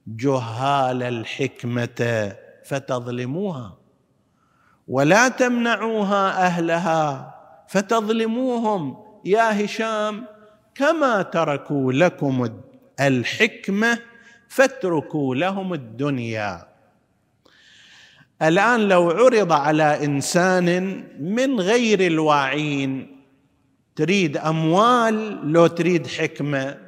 الجهال 0.09 1.03
الحكمة 1.03 2.33
فتظلموها 2.65 3.77
ولا 4.89 5.29
تمنعوها 5.29 6.47
أهلها 6.47 7.35
فتظلموهم. 7.69 8.97
يا 9.25 9.65
هشام 9.65 10.25
كما 10.75 11.23
تركوا 11.23 11.93
لكم 11.93 12.61
الحكمة 13.01 13.99
فاتركوا 14.49 15.35
لهم 15.35 15.75
الدنيا. 15.75 16.69
الآن 18.43 18.89
لو 18.89 19.11
عرض 19.11 19.53
على 19.53 20.05
إنسان 20.05 21.05
من 21.21 21.61
غير 21.61 22.07
الواعين 22.07 23.21
تريد 23.97 24.37
أموال 24.37 25.53
لو 25.53 25.67
تريد 25.67 26.07
حكمة 26.07 26.79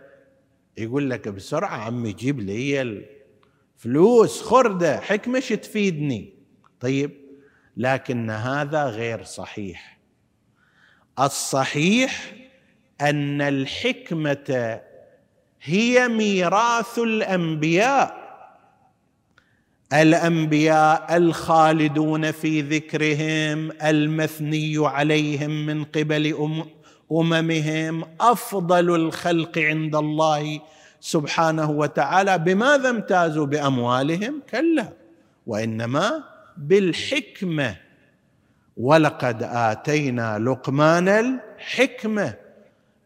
يقول 0.79 1.11
لك 1.11 1.29
بسرعة 1.29 1.77
عمي 1.77 2.13
جيب 2.13 2.41
لي 2.41 2.83
الفلوس 2.83 4.43
خردة 4.43 5.01
حكمة 5.01 5.41
شو 5.41 5.55
تفيدني؟ 5.55 6.35
طيب 6.81 7.11
لكن 7.77 8.31
هذا 8.31 8.85
غير 8.85 9.25
صحيح. 9.25 9.96
الصحيح 11.21 12.33
أن 13.01 13.43
الحكمة 13.43 14.81
هي 15.63 16.09
ميراث 16.09 16.99
الأنبياء. 16.99 18.27
الأنبياء 19.93 21.17
الخالدون 21.17 22.31
في 22.31 22.61
ذكرهم 22.61 23.73
المثني 23.83 24.75
عليهم 24.79 25.67
من 25.67 25.85
قبل 25.85 26.55
أممهم 27.13 28.05
أفضل 28.21 28.95
الخلق 28.95 29.59
عند 29.59 29.97
الله 29.97 30.61
سبحانه 31.01 31.71
وتعالى. 31.71 32.39
بماذا 32.39 32.91
امتازوا؟ 32.91 33.47
بأموالهم؟ 33.47 34.43
كلا. 34.51 34.93
وإنما 35.47 36.25
بالحكمة. 36.57 37.86
ولقد 38.77 39.43
آتينا 39.43 40.39
لقمان 40.39 41.09
الحكمة. 41.09 42.35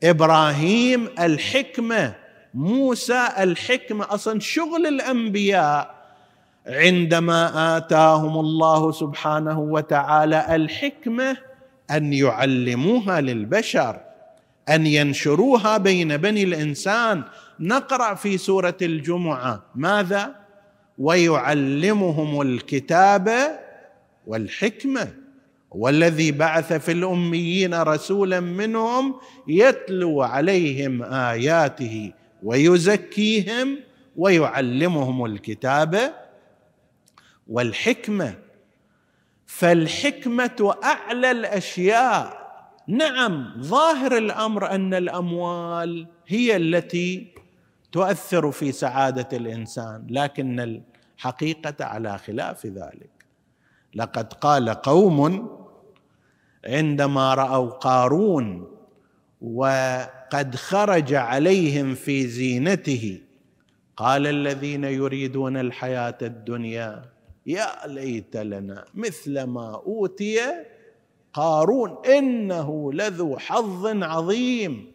إبراهيم 0.02 1.08
الحكمة 1.18 2.14
موسى 2.54 3.28
الحكمة 3.38 4.14
أصلا 4.14 4.40
شغل 4.40 4.86
الأنبياء. 4.86 6.00
عندما 6.66 7.76
آتاهم 7.76 8.40
الله 8.40 8.92
سبحانه 8.92 9.60
وتعالى 9.60 10.56
الحكمة 10.56 11.36
أن 11.90 12.12
يعلموها 12.12 13.20
للبشر 13.20 14.00
أن 14.68 14.86
ينشروها 14.86 15.76
بين 15.76 16.16
بني 16.16 16.42
الإنسان. 16.42 17.22
نقرأ 17.60 18.14
في 18.14 18.38
سورة 18.38 18.76
الجمعة. 18.82 19.62
ماذا؟ 19.74 20.34
ويعلمهم 20.98 22.40
الكتاب 22.40 23.58
والحكمة. 24.26 25.08
والذي 25.70 26.32
بعث 26.32 26.72
في 26.72 26.92
الأميين 26.92 27.74
رسولا 27.74 28.40
منهم 28.40 29.14
يتلو 29.48 30.22
عليهم 30.22 31.02
آياته 31.02 32.12
ويزكيهم 32.42 33.78
ويعلمهم 34.16 35.24
الكتاب 35.24 36.14
والحكمة. 37.48 38.34
فالحكمة 39.46 40.74
أعلى 40.84 41.30
الأشياء. 41.30 42.40
نعم 42.86 43.52
ظاهر 43.60 44.16
الأمر 44.16 44.70
أن 44.70 44.94
الأموال 44.94 46.06
هي 46.26 46.56
التي 46.56 47.34
تؤثر 47.92 48.50
في 48.52 48.72
سعادة 48.72 49.36
الإنسان 49.36 50.06
لكن 50.10 50.82
الحقيقة 51.18 51.84
على 51.84 52.18
خلاف 52.18 52.66
ذلك. 52.66 53.10
لقد 53.94 54.32
قال 54.32 54.68
قوم 54.68 55.48
عندما 56.64 57.34
رأوا 57.34 57.70
قارون 57.70 58.76
وقد 59.40 60.56
خرج 60.56 61.14
عليهم 61.14 61.94
في 61.94 62.26
زينته 62.26 63.20
قال 63.96 64.26
الذين 64.26 64.84
يريدون 64.84 65.56
الحياة 65.56 66.18
الدنيا 66.22 67.02
يا 67.46 67.86
ليت 67.86 68.36
لنا 68.36 68.84
مثل 68.94 69.42
ما 69.42 69.74
أوتي 69.74 70.38
قارون 71.32 72.06
إنه 72.06 72.92
لذو 72.92 73.38
حظ 73.38 74.02
عظيم. 74.02 74.92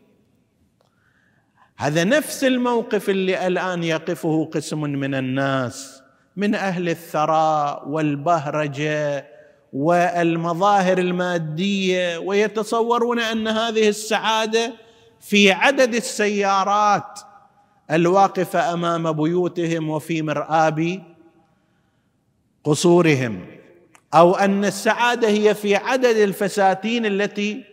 هذا 1.77 2.03
نفس 2.03 2.43
الموقف 2.43 3.09
اللي 3.09 3.47
الآن 3.47 3.83
يقفه 3.83 4.45
قسم 4.45 4.81
من 4.81 5.15
الناس 5.15 6.01
من 6.35 6.55
أهل 6.55 6.89
الثراء 6.89 7.89
والبهرجة 7.89 9.27
والمظاهر 9.75 10.97
المادية 10.97 12.17
ويتصورون 12.17 13.19
أن 13.19 13.47
هذه 13.47 13.89
السعادة 13.89 14.73
في 15.21 15.51
عدد 15.51 15.95
السيارات 15.95 17.19
الواقفة 17.91 18.73
أمام 18.73 19.11
بيوتهم 19.11 19.89
وفي 19.89 20.21
مرآب 20.21 21.03
قصورهم 22.63 23.45
أو 24.13 24.35
أن 24.35 24.65
السعادة 24.65 25.27
هي 25.27 25.55
في 25.55 25.75
عدد 25.75 26.15
الفساتين 26.15 27.05
التي 27.05 27.63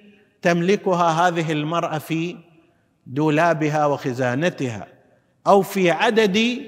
تملكها 0.42 1.28
هذه 1.28 1.52
المرأة 1.52 1.98
في 1.98 2.36
دولابها 3.06 3.86
وخزانتها 3.86 4.86
أو 5.46 5.62
في 5.62 5.90
عدد 5.90 6.62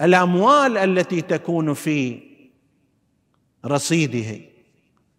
الأموال 0.00 0.78
التي 0.78 1.20
تكون 1.20 1.74
في 1.74 2.31
رصيده. 3.66 4.40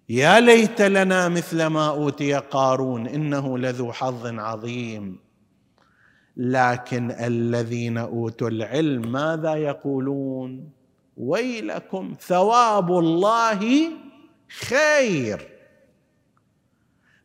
يا 0.10 0.40
ليت 0.40 0.82
لنا 0.82 1.30
مثل 1.30 1.66
ما 1.66 1.90
أوتي 1.90 2.34
قارون 2.34 3.08
إنه 3.08 3.58
لذو 3.58 3.92
حظ 3.92 4.40
عظيم. 4.40 5.20
لكن 6.38 7.12
الذين 7.12 7.98
أوتوا 7.98 8.50
العلم 8.50 9.12
ماذا 9.12 9.54
يقولون؟ 9.54 10.70
ويلكم 11.18 12.14
ثواب 12.20 12.92
الله 12.92 13.90
خير. 14.60 15.48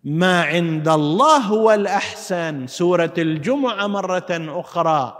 ما 0.04 0.42
عند 0.42 0.88
الله 0.88 1.36
هو 1.36 1.72
الاحسن 1.72 2.66
سورة 2.66 3.14
الجمعة 3.18 3.86
مرة 3.86 4.26
أخرى. 4.30 5.16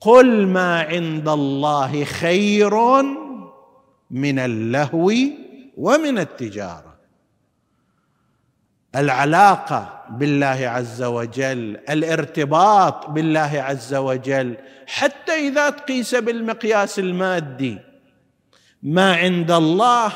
قل 0.00 0.46
ما 0.46 0.80
عند 0.80 1.28
الله 1.28 2.04
خير 2.04 2.74
من 4.10 4.38
اللهو 4.38 5.12
ومن 5.76 6.18
التجارة. 6.18 6.90
العلاقة 8.96 10.04
بالله 10.10 10.46
عز 10.46 11.02
وجل 11.02 11.76
الارتباط 11.90 13.10
بالله 13.10 13.62
عز 13.62 13.94
وجل 13.94 14.56
حتى 14.86 15.32
إذا 15.32 15.70
تقيس 15.70 16.14
بالمقياس 16.14 16.98
المادي. 16.98 17.78
ما 18.82 19.16
عند 19.16 19.50
الله 19.50 20.12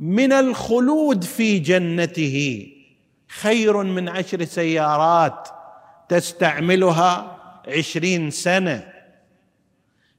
من 0.00 0.32
الخلود 0.32 1.24
في 1.24 1.58
جنته. 1.58 2.66
خير 3.28 3.82
من 3.82 4.08
عشر 4.08 4.44
سيارات 4.44 5.48
تستعملها 6.08 7.38
عشرين 7.68 8.30
سنة. 8.30 8.92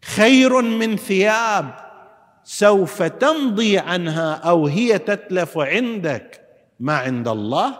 خير 0.01 0.61
من 0.61 0.97
ثياب 0.97 1.82
سوف 2.43 3.03
تمضي 3.03 3.77
عنها 3.77 4.33
أو 4.33 4.67
هي 4.67 4.99
تتلف 4.99 5.57
عندك. 5.57 6.41
ما 6.79 6.97
عند 6.97 7.27
الله؟ 7.27 7.79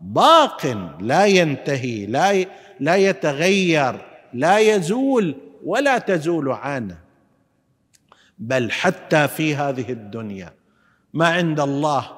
باق 0.00 0.66
لا 1.00 1.26
ينتهي 1.26 2.06
لا 2.06 2.46
لا 2.80 2.96
يتغير 2.96 4.06
لا 4.32 4.58
يزول 4.58 5.34
ولا 5.64 5.98
تزول 5.98 6.52
عنه 6.52 6.98
بل 8.38 8.70
حتى 8.70 9.28
في 9.28 9.54
هذه 9.54 9.92
الدنيا 9.92 10.52
ما 11.14 11.26
عند 11.26 11.60
الله 11.60 12.10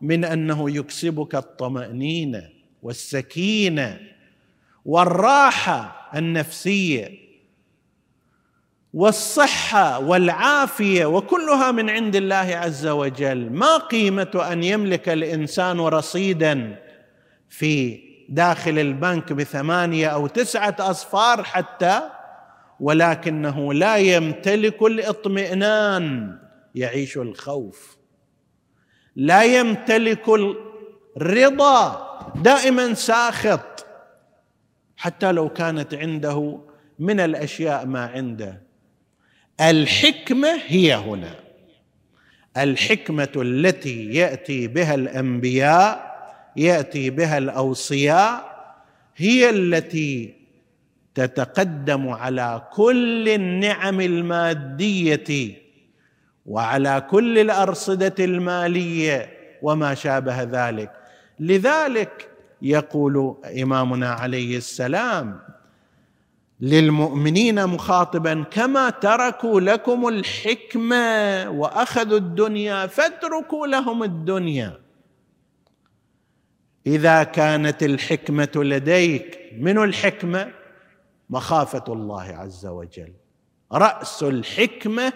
من 0.00 0.24
أنه 0.24 0.70
يكسبك 0.70 1.34
الطمأنينة 1.34 2.48
والسكينة 2.82 4.00
والراحة 4.84 6.10
النفسية. 6.14 7.25
والصحة 8.96 9.98
والعافية 9.98 11.06
وكلها 11.06 11.72
من 11.72 11.90
عند 11.90 12.16
الله 12.16 12.36
عز 12.36 12.86
وجل. 12.86 13.50
ما 13.50 13.76
قيمة 13.76 14.48
أن 14.52 14.64
يملك 14.64 15.08
الإنسان 15.08 15.80
رصيدا 15.80 16.78
في 17.48 18.00
داخل 18.28 18.78
البنك 18.78 19.32
بثمانية 19.32 20.08
أو 20.08 20.26
تسعة 20.26 20.76
أصفار 20.80 21.44
حتى 21.44 22.00
ولكنه 22.80 23.74
لا 23.74 23.96
يمتلك 23.96 24.82
الإطمئنان. 24.82 26.38
يعيش 26.74 27.16
الخوف. 27.16 27.96
لا 29.16 29.42
يمتلك 29.42 30.24
الرضا. 31.16 32.06
دائما 32.36 32.94
ساخط. 32.94 33.86
حتى 34.96 35.32
لو 35.32 35.48
كانت 35.48 35.94
عنده 35.94 36.60
من 36.98 37.20
الأشياء 37.20 37.86
ما 37.86 38.06
عنده. 38.06 38.65
الحكمة 39.60 40.48
هي 40.66 40.94
هنا. 40.94 41.34
الحكمة 42.56 43.28
التي 43.36 44.10
يأتي 44.14 44.66
بها 44.68 44.94
الأنبياء 44.94 46.16
يأتي 46.56 47.10
بها 47.10 47.38
الأوصياء 47.38 48.56
هي 49.16 49.50
التي 49.50 50.34
تتقدم 51.14 52.08
على 52.08 52.62
كل 52.72 53.28
النعم 53.28 54.00
المادية 54.00 55.52
وعلى 56.46 57.06
كل 57.10 57.38
الأرصدة 57.38 58.14
المالية 58.24 59.30
وما 59.62 59.94
شابه 59.94 60.42
ذلك. 60.42 60.90
لذلك 61.40 62.28
يقول 62.62 63.36
إمامنا 63.62 64.08
عليه 64.10 64.56
السلام 64.56 65.40
للمؤمنين 66.60 67.66
مخاطبا 67.66 68.44
كما 68.50 68.90
تركوا 68.90 69.60
لكم 69.60 70.08
الحكمة 70.08 71.50
وأخذوا 71.50 72.18
الدنيا 72.18 72.86
فاتركوا 72.86 73.66
لهم 73.66 74.02
الدنيا. 74.02 74.80
إذا 76.86 77.22
كانت 77.22 77.82
الحكمة 77.82 78.50
لديك 78.56 79.52
من 79.58 79.78
الحكمة؟ 79.78 80.48
مخافة 81.30 81.84
الله 81.88 82.22
عز 82.22 82.66
وجل. 82.66 83.12
رأس 83.72 84.22
الحكمة 84.22 85.12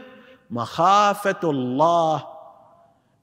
مخافة 0.51 1.51
الله. 1.51 2.27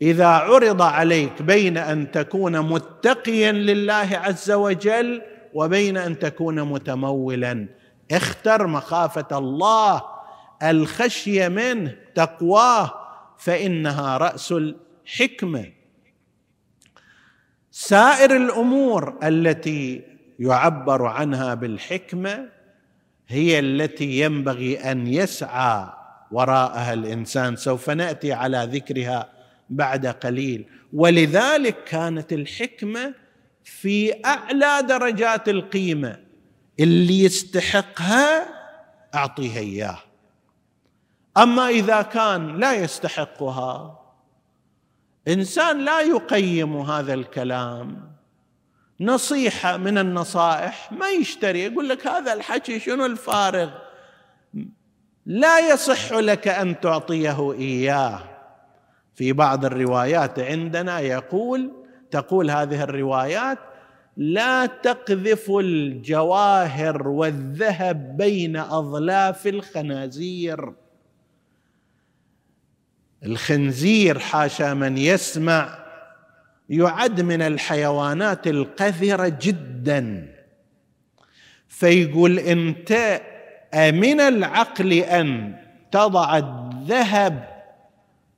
إذا 0.02 0.28
عرض 0.28 0.82
عليك 0.82 1.42
بين 1.42 1.78
أن 1.78 2.12
تكون 2.12 2.60
متقيا 2.62 3.52
لله 3.52 4.10
عز 4.12 4.52
وجل 4.52 5.22
وبين 5.54 5.98
أن 5.98 6.20
تكون 6.20 6.62
متمولا. 6.64 7.68
اختر 8.12 8.68
مخافة 8.68 9.38
الله 9.38 10.04
الخشية 10.64 11.48
منه 11.48 11.96
تقواه 12.16 12.94
فإنها 13.38 14.18
رأس 14.18 14.52
الحكمة. 14.52 15.66
سائر 17.72 18.36
الأمور 18.36 19.20
التي 19.24 20.04
يعبر 20.40 21.06
عنها 21.06 21.54
بالحكمة 21.54 22.50
هي 23.28 23.60
التي 23.60 24.20
ينبغي 24.20 24.78
أن 24.78 25.08
يسعى 25.08 25.88
وراءها 26.32 26.94
الإنسان. 26.94 27.56
سوف 27.56 27.90
نأتي 27.90 28.34
على 28.34 28.70
ذكرها 28.72 29.30
بعد 29.70 30.08
قليل. 30.08 30.66
ولذلك 30.94 31.84
كانت 31.84 32.34
الحكمة 32.34 33.14
في 33.64 34.26
أعلى 34.26 34.88
درجات 34.88 35.50
القيمة. 35.50 36.27
اللي 36.80 37.24
يستحقها 37.24 38.48
أعطيها 39.16 39.60
إياه. 39.60 39.98
أما 41.38 41.70
إذا 41.70 42.02
كان 42.02 42.58
لا 42.58 42.74
يستحقها 42.74 44.00
إنسان 45.28 45.86
لا 45.86 46.02
يقيم 46.02 46.78
هذا 46.78 47.14
الكلام. 47.14 48.12
نصيحة 49.00 49.78
من 49.78 49.98
النصائح 49.98 50.92
ما 50.92 51.10
يشتري 51.10 51.64
يقول 51.64 51.90
لك 51.90 52.08
هذا 52.08 52.34
الحكي 52.34 52.80
شنو 52.80 53.06
الفارغ؟ 53.06 53.70
لا 55.26 55.74
يصح 55.74 56.14
لك 56.14 56.48
أن 56.48 56.80
تعطيه 56.80 57.54
إياه. 57.54 58.24
في 59.16 59.34
بعض 59.34 59.66
الروايات 59.66 60.40
عندنا 60.40 61.00
يقول 61.00 61.72
تقول 62.12 62.52
هذه 62.52 62.84
الروايات 62.84 63.58
لا 64.18 64.66
تقذف 64.66 65.52
الجواهر 65.52 67.08
والذهب 67.08 68.18
بين 68.18 68.58
أظلاف 68.58 69.48
الخنازير. 69.48 70.74
الخنزير 73.24 74.20
حاشا 74.20 74.74
من 74.74 74.98
يسمع 74.98 75.80
يعد 76.70 77.22
من 77.22 77.42
الحيوانات 77.42 78.48
القذرة 78.48 79.38
جدا. 79.42 80.34
فيقول 81.68 82.40
انت 82.40 83.22
أمن 83.74 84.20
العقل 84.20 84.94
أن 84.94 85.56
تضع 85.92 86.38
الذهب 86.38 87.64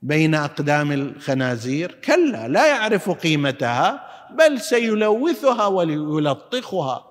بين 0.02 0.36
أقدام 0.36 0.92
الخنازير؟ 0.92 1.92
كلا 2.04 2.48
لا 2.48 2.68
يعرف 2.68 3.10
قيمتها. 3.10 4.09
بل 4.32 4.62
سيلوثها 4.62 5.66
ويلطخها 5.68 7.06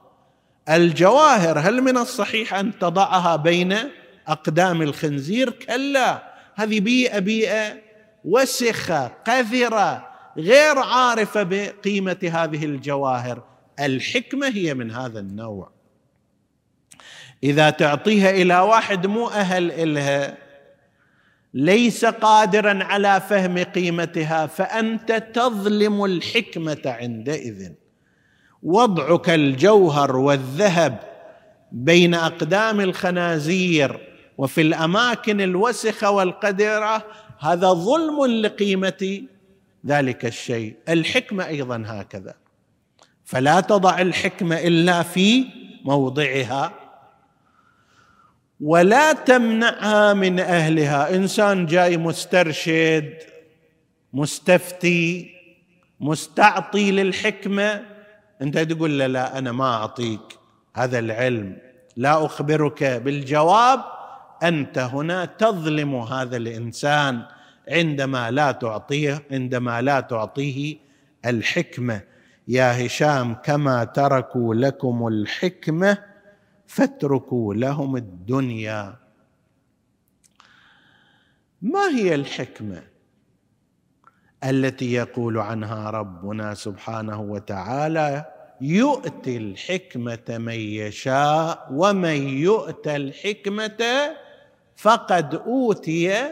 الجواهر 0.68 1.58
هل 1.58 1.82
من 1.82 1.96
الصحيح 1.96 2.54
أن 2.54 2.78
تضعها 2.78 3.36
بين 3.36 3.76
أقدام 4.28 4.82
الخنزير؟ 4.82 5.50
كلا 5.50 6.22
هذه 6.54 6.80
بيئة 6.80 7.18
بيئة 7.18 7.76
وسخة 8.24 9.06
قذرة 9.06 10.08
غير 10.36 10.78
عارفة 10.78 11.42
بقيمة 11.42 12.30
هذه 12.32 12.64
الجواهر. 12.64 13.42
الحكمة 13.80 14.48
هي 14.48 14.74
من 14.74 14.90
هذا 14.90 15.20
النوع. 15.20 15.70
إذا 17.42 17.70
تعطيها 17.70 18.30
إلى 18.30 18.58
واحد 18.58 19.06
مو 19.06 19.28
أهل 19.28 19.70
إلها 19.70 20.47
ليس 21.54 22.04
قادرا 22.04 22.84
على 22.84 23.20
فهم 23.28 23.58
قيمتها 23.58 24.46
فأنت 24.46 25.12
تظلم 25.34 26.04
الحكمة 26.04 26.82
عندئذ. 26.86 27.72
وضعك 28.62 29.30
الجوهر 29.30 30.16
والذهب 30.16 30.98
بين 31.72 32.14
أقدام 32.14 32.80
الخنازير 32.80 34.00
وفي 34.38 34.60
الأماكن 34.60 35.40
الوسخة 35.40 36.10
والقدرة 36.10 37.04
هذا 37.38 37.72
ظلم 37.72 38.26
لقيمة 38.26 39.22
ذلك 39.86 40.26
الشيء. 40.26 40.76
الحكمة 40.88 41.46
أيضا 41.46 41.84
هكذا. 41.86 42.34
فلا 43.24 43.60
تضع 43.60 44.00
الحكمة 44.00 44.56
إلا 44.56 45.02
في 45.02 45.44
موضعها. 45.84 46.87
ولا 48.60 49.12
تمنعها 49.12 50.14
من 50.14 50.40
أهلها. 50.40 51.14
إنسان 51.14 51.66
جاي 51.66 51.96
مسترشد 51.96 53.14
مستفتي 54.12 55.30
مستعطي 56.00 56.90
للحكمة. 56.90 57.82
أنت 58.42 58.58
تقول 58.58 58.98
له 58.98 59.06
لا 59.06 59.38
أنا 59.38 59.52
ما 59.52 59.74
أعطيك 59.74 60.20
هذا 60.74 60.98
العلم 60.98 61.56
لا 61.96 62.24
أخبرك 62.26 62.84
بالجواب. 62.84 63.80
أنت 64.42 64.78
هنا 64.78 65.24
تظلم 65.24 65.94
هذا 65.94 66.36
الإنسان 66.36 67.22
عندما 67.68 68.30
لا 68.30 68.52
تعطيه 68.52 69.22
عندما 69.30 69.82
لا 69.82 70.00
تعطيه 70.00 70.76
الحكمة. 71.26 72.00
يا 72.48 72.86
هشام 72.86 73.34
كما 73.34 73.84
تركوا 73.84 74.54
لكم 74.54 75.06
الحكمة 75.06 75.98
فاتركوا 76.68 77.54
لهم 77.54 77.96
الدنيا. 77.96 78.96
ما 81.62 81.88
هي 81.88 82.14
الحكمة 82.14 82.82
التي 84.44 84.92
يقول 84.92 85.38
عنها 85.38 85.90
ربنا 85.90 86.54
سبحانه 86.54 87.20
وتعالى؟ 87.20 88.24
يؤتي 88.60 89.36
الحكمة 89.36 90.24
من 90.28 90.60
يشاء 90.60 91.68
ومن 91.72 92.28
يؤت 92.28 92.88
الحكمة 92.88 93.84
فقد 94.76 95.34
أوتي 95.34 96.28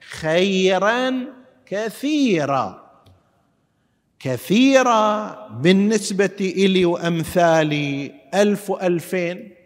خيرا 0.00 1.24
كثيرا. 1.66 2.90
كثيرا 4.18 5.48
بالنسبة 5.48 6.36
إلي 6.40 6.84
وأمثالي 6.84 8.14
ألف 8.34 8.70
وألفين. 8.70 9.59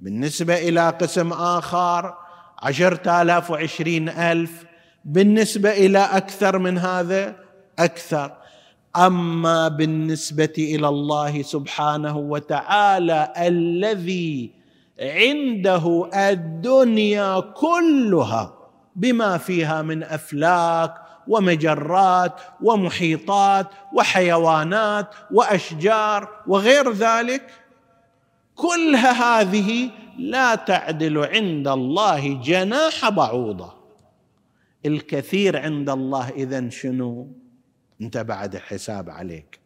بالنسبة 0.00 0.68
إلى 0.68 0.88
قسم 0.88 1.32
آخر 1.32 2.14
عشرة 2.62 3.22
آلاف 3.22 3.50
وعشرين 3.50 4.08
ألف. 4.08 4.64
بالنسبة 5.04 5.70
إلى 5.70 5.98
أكثر 5.98 6.58
من 6.58 6.78
هذا 6.78 7.36
أكثر. 7.78 8.32
أما 8.96 9.68
بالنسبة 9.68 10.54
إلى 10.58 10.88
الله 10.88 11.42
سبحانه 11.42 12.16
وتعالى 12.16 13.32
الذي 13.38 14.50
عنده 15.00 16.10
الدنيا 16.14 17.40
كلها 17.40 18.54
بما 18.96 19.38
فيها 19.38 19.82
من 19.82 20.02
أفلاك 20.02 20.94
ومجرات 21.28 22.40
ومحيطات 22.62 23.66
وحيوانات 23.92 25.14
وأشجار 25.30 26.28
وغير 26.46 26.92
ذلك 26.92 27.42
كل 28.60 28.96
هذه 28.96 29.90
لا 30.18 30.54
تعدل 30.54 31.18
عند 31.18 31.68
الله 31.68 32.34
جناح 32.34 33.08
بعوضة. 33.08 33.72
الكثير 34.86 35.56
عند 35.56 35.90
الله 35.90 36.28
اذا 36.28 36.68
شنو؟ 36.68 37.28
أنت 38.00 38.18
بعد 38.18 38.56
حساب 38.56 39.10
عليك. 39.10 39.60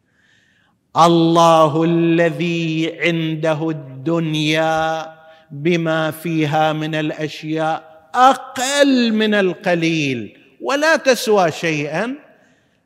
الله 0.97 1.83
الذي 1.83 2.97
عنده 2.99 3.69
الدنيا 3.69 5.05
بما 5.51 6.11
فيها 6.11 6.73
من 6.73 6.95
الأشياء 6.95 8.09
أقل 8.15 9.13
من 9.13 9.33
القليل 9.33 10.37
ولا 10.61 10.95
تسوى 10.95 11.51
شيئا 11.51 12.15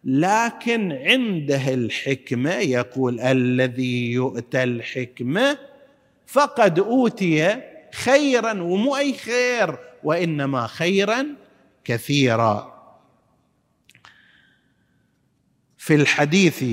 لكن 0.03 0.91
عنده 0.91 1.73
الحكمة 1.73 2.51
يقول 2.51 3.19
الذي 3.19 4.11
يؤتى 4.11 4.63
الحكمة 4.63 5.57
فقد 6.31 6.79
أوتي 6.79 7.61
خيرا 7.93 8.61
ومو 8.61 8.95
اي 8.95 9.13
خير 9.13 9.77
وإنما 10.03 10.67
خيرا 10.67 11.25
كثيرا. 11.83 12.79
في 15.77 15.95
الحديث 15.95 16.63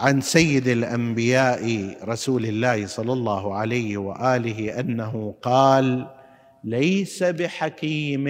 عن 0.00 0.20
سيد 0.20 0.68
الأنبياء 0.68 1.96
رسول 2.04 2.46
الله 2.46 2.86
صلى 2.86 3.12
الله 3.12 3.54
عليه 3.54 3.96
وآله 3.96 4.80
أنه 4.80 5.34
قال 5.42 6.08
ليس 6.64 7.22
بحكيم 7.22 8.24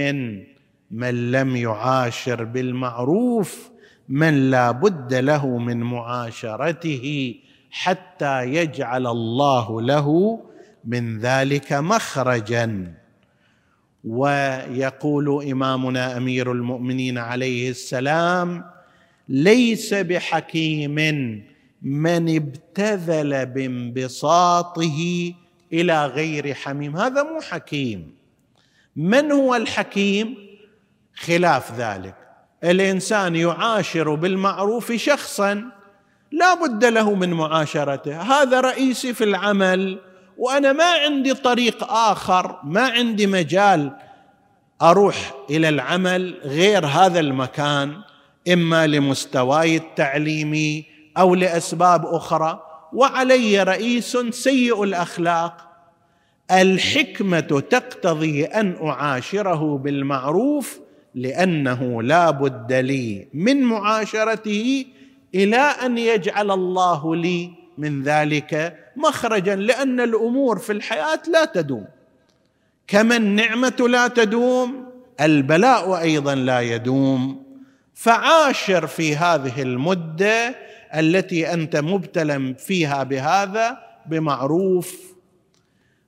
من 0.90 1.30
لم 1.30 1.56
يعاشر 1.56 2.44
بالمعروف 2.44 3.70
من 4.08 4.50
لا 4.50 4.70
بد 4.70 5.14
له 5.14 5.58
من 5.58 5.80
معاشرته 5.80 7.34
حتى 7.70 8.44
يجعل 8.44 9.06
الله 9.06 9.82
له 9.82 10.40
من 10.86 11.18
ذلك 11.18 11.72
مخرجا. 11.72 12.94
ويقول 14.04 15.50
إمامنا 15.50 16.16
أمير 16.16 16.52
المؤمنين 16.52 17.18
عليه 17.18 17.70
السلام 17.70 18.64
ليس 19.28 19.94
بحكيم 19.94 20.94
من 21.82 22.36
ابتذل 22.36 23.46
بانبساطه 23.46 25.32
إلى 25.72 26.06
غير 26.06 26.54
حميم. 26.54 26.96
هذا 26.96 27.22
مو 27.22 27.40
حكيم. 27.40 28.14
من 28.96 29.32
هو 29.32 29.54
الحكيم؟ 29.54 30.34
خلاف 31.14 31.80
ذلك. 31.80 32.14
الإنسان 32.64 33.36
يعاشر 33.36 34.14
بالمعروف 34.14 34.92
شخصا 34.92 35.64
لا 36.32 36.54
بد 36.54 36.84
له 36.84 37.14
من 37.14 37.30
معاشرته. 37.30 38.20
هذا 38.20 38.60
رئيسي 38.60 39.14
في 39.14 39.24
العمل 39.24 40.00
وأنا 40.38 40.72
ما 40.72 40.92
عندي 40.92 41.34
طريق 41.34 41.84
آخر 41.92 42.60
ما 42.64 42.82
عندي 42.82 43.26
مجال 43.26 43.92
أروح 44.82 45.34
إلى 45.50 45.68
العمل 45.68 46.34
غير 46.44 46.86
هذا 46.86 47.20
المكان 47.20 47.96
إما 48.52 48.86
لمستواي 48.86 49.76
التعليمي 49.76 50.84
أو 51.18 51.34
لأسباب 51.34 52.06
أخرى. 52.06 52.62
وعلي 52.92 53.62
رئيس 53.62 54.16
سيء 54.30 54.82
الأخلاق. 54.82 55.56
الحكمة 56.50 57.40
تقتضي 57.40 58.44
أن 58.44 58.76
أعاشره 58.82 59.78
بالمعروف 59.78 60.80
لأنه 61.14 62.02
لا 62.02 62.30
بد 62.30 62.72
لي 62.72 63.28
من 63.34 63.62
معاشرته 63.62 64.86
إلى 65.34 65.56
أن 65.56 65.98
يجعل 65.98 66.50
الله 66.50 67.16
لي 67.16 67.63
من 67.78 68.02
ذلك 68.02 68.78
مخرجا 68.96 69.56
لأن 69.56 70.00
الأمور 70.00 70.58
في 70.58 70.72
الحياة 70.72 71.20
لا 71.32 71.44
تدوم. 71.44 71.86
كما 72.86 73.16
النعمه 73.16 73.86
لا 73.88 74.08
تدوم 74.08 74.86
البلاء 75.20 76.00
أيضا 76.00 76.34
لا 76.34 76.60
يدوم. 76.60 77.44
فعاشر 77.94 78.86
في 78.86 79.16
هذه 79.16 79.62
المدة 79.62 80.54
التي 80.94 81.52
أنت 81.52 81.76
مبتلى 81.76 82.54
فيها 82.58 83.02
بهذا 83.02 83.78
بمعروف. 84.06 85.14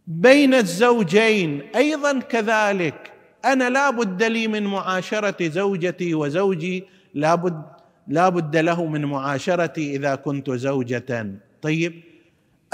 بين 0.07 0.55
الزوجين 0.55 1.63
أيضا 1.77 2.21
كذلك. 2.21 3.13
أنا 3.45 3.71
لا 3.71 3.91
بد 3.91 4.23
لي 4.23 4.49
من 4.49 4.63
معاشرة 4.63 5.49
زوجتي 5.49 6.15
وزوجي 6.15 6.85
لا 7.15 7.35
بد 7.35 7.63
لا 8.09 8.29
بد 8.29 8.57
له 8.57 8.87
من 8.87 9.05
معاشرتي 9.05 9.97
إذا 9.97 10.15
كنت 10.15 10.51
زوجة. 10.51 11.27
طيب 11.67 12.03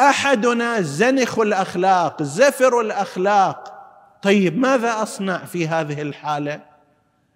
أحدنا 0.00 0.80
زنخ 0.80 1.38
الأخلاق 1.38 2.22
زفر 2.22 2.80
الأخلاق. 2.80 3.74
طيب 4.22 4.58
ماذا 4.58 5.02
أصنع 5.02 5.44
في 5.44 5.68
هذه 5.68 6.02
الحالة؟ 6.02 6.60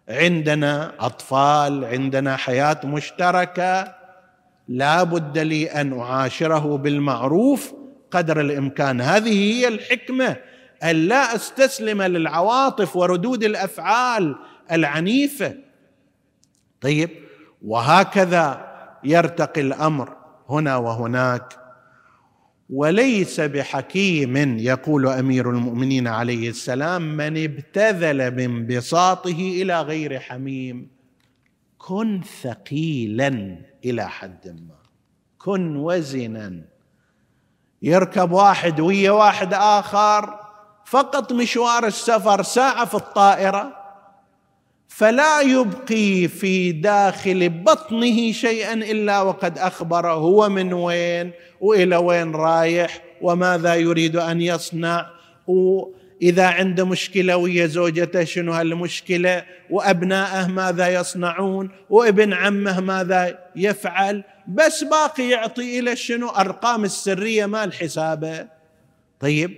عندنا 0.09 0.93
أطفال 1.01 1.85
عندنا 1.85 2.37
حياة 2.37 2.81
مشتركة. 2.85 3.95
لا 4.69 5.03
بد 5.03 5.39
لي 5.39 5.71
أن 5.71 6.01
أعاشره 6.01 6.77
بالمعروف 6.77 7.73
قدر 8.11 8.41
الإمكان. 8.41 9.01
هذه 9.01 9.53
هي 9.53 9.69
الحكمة. 9.69 10.37
أن 10.83 10.97
لا 10.97 11.35
أستسلم 11.35 12.03
للعواطف 12.03 12.97
وردود 12.97 13.45
الأفعال 13.45 14.37
العنيفة. 14.73 15.55
طيب 16.81 17.11
وهكذا 17.63 18.67
يرتقي 19.05 19.61
الأمر. 19.61 20.26
هنا 20.49 20.77
وهناك. 20.77 21.59
وليس 22.71 23.41
بحكيم 23.41 24.59
يقول 24.59 25.07
أمير 25.09 25.51
المؤمنين 25.51 26.09
عليه 26.09 26.51
السلام 26.51 27.17
من 27.17 27.45
ابتذل 27.45 28.31
بانبساطه 28.31 29.63
إلى 29.63 29.83
غير 29.83 30.21
حميم. 30.21 30.91
كن 31.79 32.23
ثقيلا 32.43 33.59
إلى 33.85 34.09
حد 34.09 34.49
ما. 34.49 34.77
كن 35.39 35.77
وزنا. 35.77 36.65
يركب 37.83 38.33
واحد 38.33 38.81
ويا 38.81 39.11
واحد 39.11 39.55
آخر. 39.55 40.41
فقط 40.85 41.33
مشوار 41.33 41.87
السفر 41.87 42.43
ساعة 42.43 42.85
في 42.85 42.95
الطائرة. 42.95 43.76
فلا 44.89 45.41
يبقي 45.41 46.29
في 46.29 46.73
داخل 46.73 47.49
بطنه 47.49 48.33
شيئا 48.33 48.75
إلا 48.75 49.21
وقد 49.21 49.59
أخبر 49.59 50.11
هو 50.11 50.49
من 50.49 50.73
وين 50.73 51.33
وإلى 51.61 51.97
وين 51.97 52.35
رايح 52.35 53.03
وماذا 53.21 53.75
يريد 53.75 54.17
أن 54.17 54.41
يصنع. 54.41 55.07
وإذا 55.47 56.47
عنده 56.47 56.85
مشكلة 56.87 57.37
ويا 57.37 57.67
زوجته 57.67 58.25
شنو 58.25 58.53
هالمشكلة؟ 58.53 59.45
وأبنائه 59.71 60.47
ماذا 60.47 60.89
يصنعون؟ 60.89 61.71
وابن 61.91 62.33
عمه 62.33 62.81
ماذا 62.81 63.39
يفعل؟ 63.57 64.25
بس 64.49 64.85
باقي 64.85 65.29
يعطي 65.29 65.79
إلى 65.79 65.97
شنو؟ 65.97 66.29
أرقام 66.29 66.85
السرية 66.85 67.47
مال 67.47 67.73
حسابه. 67.73 68.49
طيب 69.21 69.55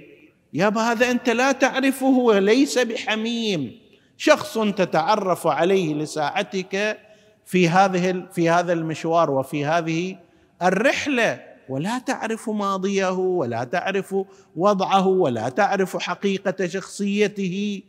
يابا 0.53 0.81
هذا 0.81 1.11
أنت 1.11 1.31
لا 1.31 1.53
تعرفه 1.53 2.07
وليس 2.07 2.79
بحميم. 2.79 3.88
شخص 4.19 4.59
تتعرف 4.59 5.47
عليه 5.47 5.95
لساعتك 5.95 6.99
في 7.47 7.69
هذه 7.69 8.27
في 8.33 8.51
هذا 8.51 8.73
المشوار 8.73 9.31
وفي 9.31 9.65
هذه 9.65 10.17
الرحلة. 10.63 11.49
ولا 11.69 11.99
تعرف 11.99 12.51
ماضيه 12.51 13.11
ولا 13.11 13.65
تعرف 13.65 14.15
وضعه 14.57 15.07
ولا 15.07 15.49
تعرف 15.49 15.97
حقيقة 15.97 16.67
شخصيته. 16.67 17.83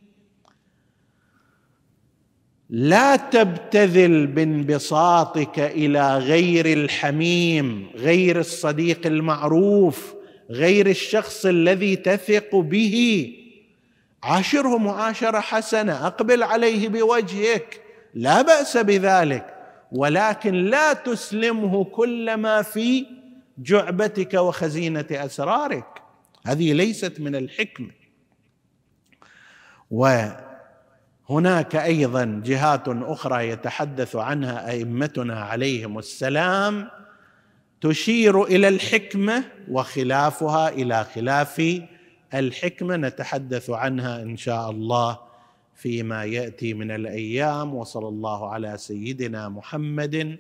لا 2.70 3.16
تبتذل 3.16 4.28
بانبساطك 4.28 5.60
إلى 5.60 6.18
غير 6.18 6.66
الحميم 6.66 7.90
غير 7.96 8.40
الصديق 8.40 9.08
المعروف 9.08 10.14
غير 10.50 10.88
الشخص 10.88 11.46
الذي 11.46 11.96
تثق 11.96 12.56
به. 12.56 13.30
عاشره 14.24 14.78
معاشره 14.78 15.40
حسنة 15.40 16.08
أقبل 16.08 16.44
عليه 16.44 16.90
بوجهك 16.90 17.82
لا 18.14 18.42
بأس 18.42 18.78
بذلك. 18.78 19.56
ولكن 19.92 20.54
لا 20.54 20.94
تسلمه 20.94 21.84
كل 21.86 22.34
ما 22.34 22.62
في 22.62 23.06
جعبتك 23.58 24.34
وخزينة 24.34 25.06
أسرارك. 25.12 26.02
هذه 26.46 26.74
ليست 26.74 27.20
من 27.20 27.36
الحكمه 27.36 27.92
وهناك 29.92 31.76
أيضا 31.76 32.42
جهات 32.46 32.84
أخرى 32.88 33.50
يتحدث 33.50 34.16
عنها 34.16 34.72
أئمتنا 34.72 35.40
عليهم 35.44 36.00
السلام 36.00 36.90
تشير 37.82 38.44
إلى 38.44 38.68
الحكمة 38.68 39.44
وخلافها 39.70 40.70
إلى 40.70 41.04
خلاف 41.16 41.82
الحكمة 42.34 42.96
نتحدث 42.96 43.70
عنها 43.70 44.22
إن 44.22 44.38
شاء 44.38 44.70
الله 44.72 45.20
فيما 45.76 46.24
يأتي 46.26 46.74
من 46.74 46.92
الأيام 46.92 47.76
وصلى 47.76 48.08
الله 48.08 48.50
على 48.50 48.78
سيدنا 48.78 49.50
محمد 49.50 50.38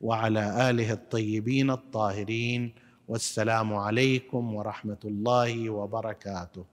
وعلى 0.00 0.70
آله 0.70 0.92
الطيبين 0.92 1.70
الطاهرين 1.70 2.72
والسلام 3.08 3.74
عليكم 3.74 4.54
ورحمة 4.54 4.98
الله 5.04 5.70
وبركاته. 5.70 6.64